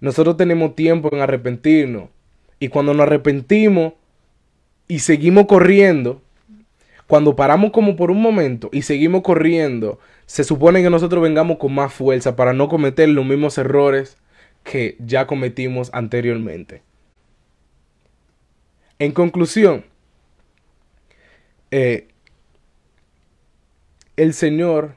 Nosotros 0.00 0.36
tenemos 0.36 0.74
tiempo 0.74 1.10
en 1.12 1.20
arrepentirnos. 1.20 2.08
Y 2.58 2.68
cuando 2.68 2.94
nos 2.94 3.06
arrepentimos 3.06 3.94
y 4.88 5.00
seguimos 5.00 5.46
corriendo, 5.46 6.20
cuando 7.06 7.36
paramos 7.36 7.72
como 7.72 7.96
por 7.96 8.10
un 8.10 8.20
momento 8.22 8.70
y 8.72 8.82
seguimos 8.82 9.22
corriendo, 9.22 9.98
se 10.26 10.44
supone 10.44 10.82
que 10.82 10.90
nosotros 10.90 11.22
vengamos 11.22 11.58
con 11.58 11.74
más 11.74 11.92
fuerza 11.92 12.36
para 12.36 12.52
no 12.52 12.68
cometer 12.68 13.08
los 13.08 13.26
mismos 13.26 13.58
errores 13.58 14.16
que 14.62 14.96
ya 15.00 15.26
cometimos 15.26 15.90
anteriormente. 15.92 16.82
En 18.98 19.12
conclusión, 19.12 19.84
eh, 21.70 22.08
el 24.16 24.34
Señor 24.34 24.96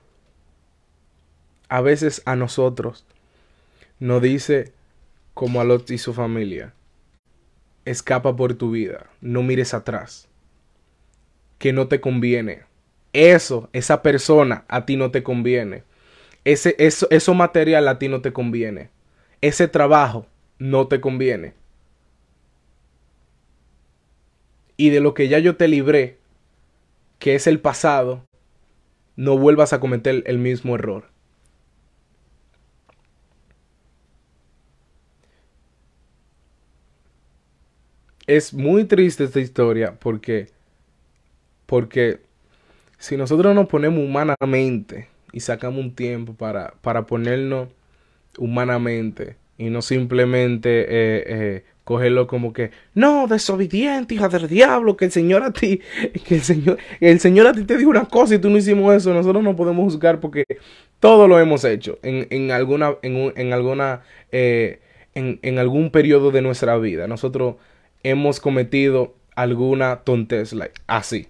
a 1.70 1.82
veces 1.82 2.22
a 2.26 2.36
nosotros 2.36 3.06
nos 4.00 4.22
dice 4.22 4.74
como 5.34 5.62
a 5.62 5.64
Lot 5.64 5.90
y 5.92 5.98
su 5.98 6.14
familia, 6.14 6.74
escapa 7.86 8.36
por 8.36 8.54
tu 8.54 8.72
vida, 8.72 9.10
no 9.22 9.44
mires 9.44 9.74
atrás 9.74 10.28
que 11.64 11.72
no 11.72 11.88
te 11.88 12.02
conviene. 12.02 12.64
Eso, 13.14 13.70
esa 13.72 14.02
persona 14.02 14.66
a 14.68 14.86
ti 14.86 14.98
no 14.98 15.12
te 15.12 15.24
conviene. 15.24 15.84
Ese, 16.44 16.76
eso, 16.78 17.08
eso 17.10 17.34
material 17.34 17.88
a 17.88 18.00
ti 18.00 18.10
no 18.10 18.20
te 18.22 18.34
conviene. 18.34 18.90
Ese 19.40 19.70
trabajo 19.70 20.26
no 20.60 20.88
te 20.88 21.00
conviene. 21.00 21.54
Y 24.76 24.90
de 24.90 25.00
lo 25.00 25.14
que 25.14 25.30
ya 25.30 25.40
yo 25.40 25.56
te 25.56 25.70
libré, 25.70 26.18
que 27.18 27.36
es 27.36 27.48
el 27.48 27.62
pasado, 27.62 28.26
no 29.16 29.38
vuelvas 29.38 29.72
a 29.72 29.80
cometer 29.80 30.22
el 30.26 30.40
mismo 30.40 30.76
error. 30.76 31.13
Es 38.28 38.54
muy 38.54 38.86
triste 38.86 39.26
esta 39.26 39.40
historia 39.40 39.96
porque 40.00 40.48
porque 41.66 42.20
si 42.98 43.18
nosotros 43.18 43.56
nos 43.56 43.68
ponemos 43.68 44.00
humanamente 44.04 45.08
y 45.32 45.40
sacamos 45.40 45.84
un 45.84 45.96
tiempo 45.96 46.34
para, 46.34 46.74
para 46.82 47.06
ponernos 47.06 47.70
humanamente 48.38 49.36
y 49.58 49.70
no 49.70 49.82
simplemente 49.82 50.82
eh, 50.82 51.24
eh, 51.28 51.64
cogerlo 51.84 52.28
como 52.28 52.54
que, 52.54 52.72
no, 52.94 53.28
desobediente, 53.28 54.16
hija 54.16 54.30
del 54.30 54.48
diablo, 54.48 54.96
que 54.96 55.06
el 55.06 55.12
Señor 55.12 55.44
a 55.44 55.52
ti, 55.52 55.82
que 56.28 56.36
el 56.36 56.42
Señor, 56.42 56.78
el 57.00 57.20
Señor 57.20 57.48
a 57.48 57.54
ti 57.54 57.64
te 57.64 57.78
dijo 57.78 57.90
una 57.90 58.06
cosa 58.06 58.36
y 58.36 58.40
tú 58.40 58.50
no 58.50 58.58
hicimos 58.58 58.96
eso, 58.96 59.14
nosotros 59.14 59.44
no 59.44 59.56
podemos 59.56 59.84
juzgar 59.84 60.20
porque 60.20 60.46
todo 61.00 61.28
lo 61.28 61.40
hemos 61.40 61.66
hecho 61.66 62.00
en, 62.04 62.28
en 62.30 62.52
alguna, 62.52 62.96
en, 63.02 63.34
en 63.36 63.54
alguna, 63.54 64.02
eh, 64.32 64.80
en, 65.14 65.40
en, 65.42 65.60
algún 65.60 65.92
periodo 65.92 66.32
de 66.32 66.42
nuestra 66.42 66.78
vida. 66.78 67.08
Nosotros 67.08 67.56
hemos 68.04 68.40
cometido 68.40 69.16
alguna 69.36 70.02
tontez, 70.04 70.54
así. 70.88 71.30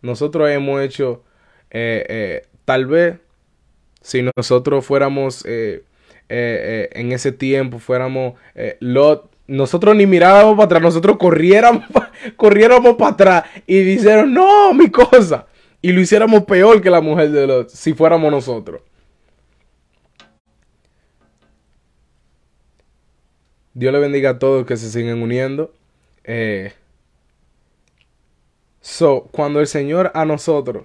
Nosotros 0.00 0.50
hemos 0.50 0.80
hecho, 0.80 1.22
eh, 1.70 2.04
eh, 2.08 2.46
tal 2.64 2.86
vez, 2.86 3.16
si 4.00 4.24
nosotros 4.36 4.84
fuéramos 4.84 5.44
eh, 5.46 5.84
en 6.28 7.12
ese 7.12 7.30
tiempo, 7.30 7.78
fuéramos 7.78 8.34
Lot, 8.80 9.30
nosotros 9.46 9.94
ni 9.94 10.06
mirábamos 10.06 10.54
para 10.54 10.64
atrás, 10.64 10.82
nosotros 10.82 11.18
corriéramos, 11.18 11.84
corriéramos 12.36 12.96
para 12.96 13.10
atrás 13.10 13.44
y 13.66 13.80
dijeron, 13.80 14.32
no, 14.32 14.72
mi 14.72 14.90
cosa. 14.90 15.46
Y 15.82 15.92
lo 15.92 16.00
hiciéramos 16.00 16.44
peor 16.44 16.80
que 16.80 16.90
la 16.90 17.00
mujer 17.00 17.30
de 17.30 17.46
Lot, 17.46 17.68
si 17.68 17.92
fuéramos 17.92 18.30
nosotros. 18.30 18.82
Dios 23.74 23.92
le 23.92 23.98
bendiga 23.98 24.30
a 24.30 24.38
todos 24.38 24.66
que 24.66 24.76
se 24.76 24.90
siguen 24.90 25.22
uniendo. 25.22 25.74
Eh, 26.24 26.72
so, 28.80 29.28
cuando 29.32 29.60
el 29.60 29.66
Señor 29.66 30.12
a 30.14 30.24
nosotros 30.24 30.84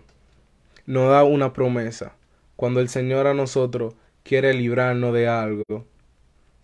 nos 0.86 1.12
da 1.12 1.23
una 1.23 1.54
promesa, 1.54 2.13
cuando 2.56 2.80
el 2.80 2.89
Señor 2.89 3.28
a 3.28 3.34
nosotros 3.34 3.93
quiere 4.23 4.54
librarnos 4.54 5.13
de 5.13 5.28
algo, 5.28 5.86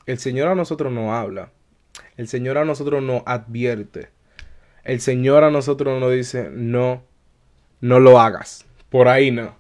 el 0.06 0.18
Señor 0.18 0.48
a 0.48 0.56
nosotros 0.56 0.92
no 0.92 1.16
habla. 1.16 1.52
El 2.18 2.28
Señor 2.28 2.58
a 2.58 2.66
nosotros 2.66 3.04
nos 3.04 3.24
advierte. 3.26 4.10
El 4.84 5.00
Señor 5.00 5.44
a 5.44 5.52
nosotros 5.52 6.00
nos 6.00 6.12
dice, 6.12 6.50
no, 6.52 7.04
no 7.82 8.00
lo 8.00 8.20
hagas. 8.20 8.66
Por 8.90 9.08
ahí 9.08 9.32
no. 9.32 9.56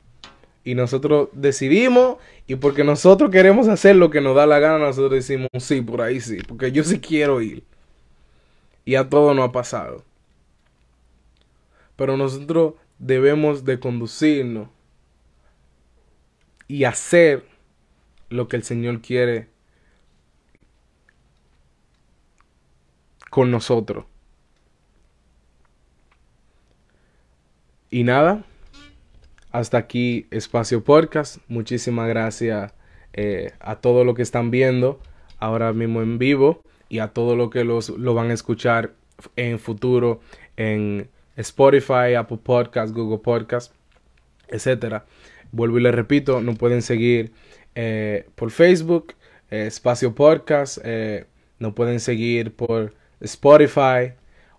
Y 0.63 0.75
nosotros 0.75 1.29
decidimos 1.33 2.17
y 2.45 2.55
porque 2.55 2.83
nosotros 2.83 3.31
queremos 3.31 3.67
hacer 3.67 3.95
lo 3.95 4.09
que 4.09 4.21
nos 4.21 4.35
da 4.35 4.45
la 4.45 4.59
gana, 4.59 4.79
nosotros 4.79 5.11
decimos, 5.11 5.49
sí, 5.59 5.81
por 5.81 6.01
ahí 6.01 6.19
sí, 6.19 6.39
porque 6.47 6.71
yo 6.71 6.83
sí 6.83 6.99
quiero 6.99 7.41
ir. 7.41 7.63
Y 8.85 8.95
a 8.95 9.09
todo 9.09 9.33
no 9.33 9.43
ha 9.43 9.51
pasado. 9.51 10.03
Pero 11.95 12.17
nosotros 12.17 12.73
debemos 12.99 13.63
de 13.63 13.79
conducirnos 13.79 14.67
y 16.67 16.83
hacer 16.83 17.45
lo 18.29 18.47
que 18.47 18.57
el 18.57 18.63
Señor 18.63 19.01
quiere 19.01 19.47
con 23.29 23.51
nosotros. 23.51 24.05
Y 27.89 28.03
nada, 28.03 28.43
hasta 29.53 29.77
aquí 29.77 30.27
Espacio 30.31 30.83
Podcast. 30.83 31.37
Muchísimas 31.47 32.09
gracias 32.09 32.73
eh, 33.13 33.51
a 33.59 33.75
todos 33.75 34.05
los 34.05 34.15
que 34.15 34.23
están 34.23 34.51
viendo 34.51 34.99
ahora 35.39 35.71
mismo 35.73 36.01
en 36.01 36.17
vivo 36.17 36.61
y 36.89 36.99
a 36.99 37.09
todos 37.09 37.37
los 37.37 37.51
que 37.51 37.63
los, 37.63 37.89
lo 37.89 38.13
van 38.15 38.31
a 38.31 38.33
escuchar 38.33 38.93
en 39.35 39.59
futuro 39.59 40.19
en 40.57 41.07
Spotify, 41.37 42.15
Apple 42.17 42.39
Podcast, 42.41 42.93
Google 42.95 43.19
Podcast, 43.19 43.73
etcétera. 44.47 45.05
Vuelvo 45.51 45.77
y 45.77 45.83
les 45.83 45.93
repito, 45.93 46.41
nos 46.41 46.57
pueden 46.57 46.81
seguir 46.81 47.31
eh, 47.75 48.25
por 48.33 48.49
Facebook, 48.49 49.13
eh, 49.51 49.67
Espacio 49.67 50.15
Podcast, 50.15 50.79
eh, 50.83 51.25
nos 51.59 51.73
pueden 51.73 51.99
seguir 51.99 52.55
por 52.55 52.95
Spotify 53.19 54.13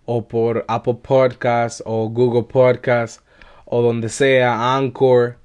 o 0.05 0.25
por 0.25 0.63
Apple 0.69 0.99
Podcast 1.01 1.81
o 1.83 2.07
Google 2.07 2.43
Podcast 2.43 3.24
o 3.65 3.81
donde 3.81 4.09
sea, 4.09 4.75
Anchor, 4.75 5.37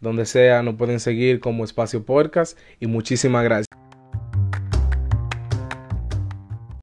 donde 0.00 0.26
sea, 0.26 0.62
nos 0.62 0.76
pueden 0.76 1.00
seguir 1.00 1.40
como 1.40 1.64
Espacio 1.64 2.04
Podcast 2.04 2.58
y 2.80 2.86
muchísimas 2.86 3.44
gracias. 3.44 3.75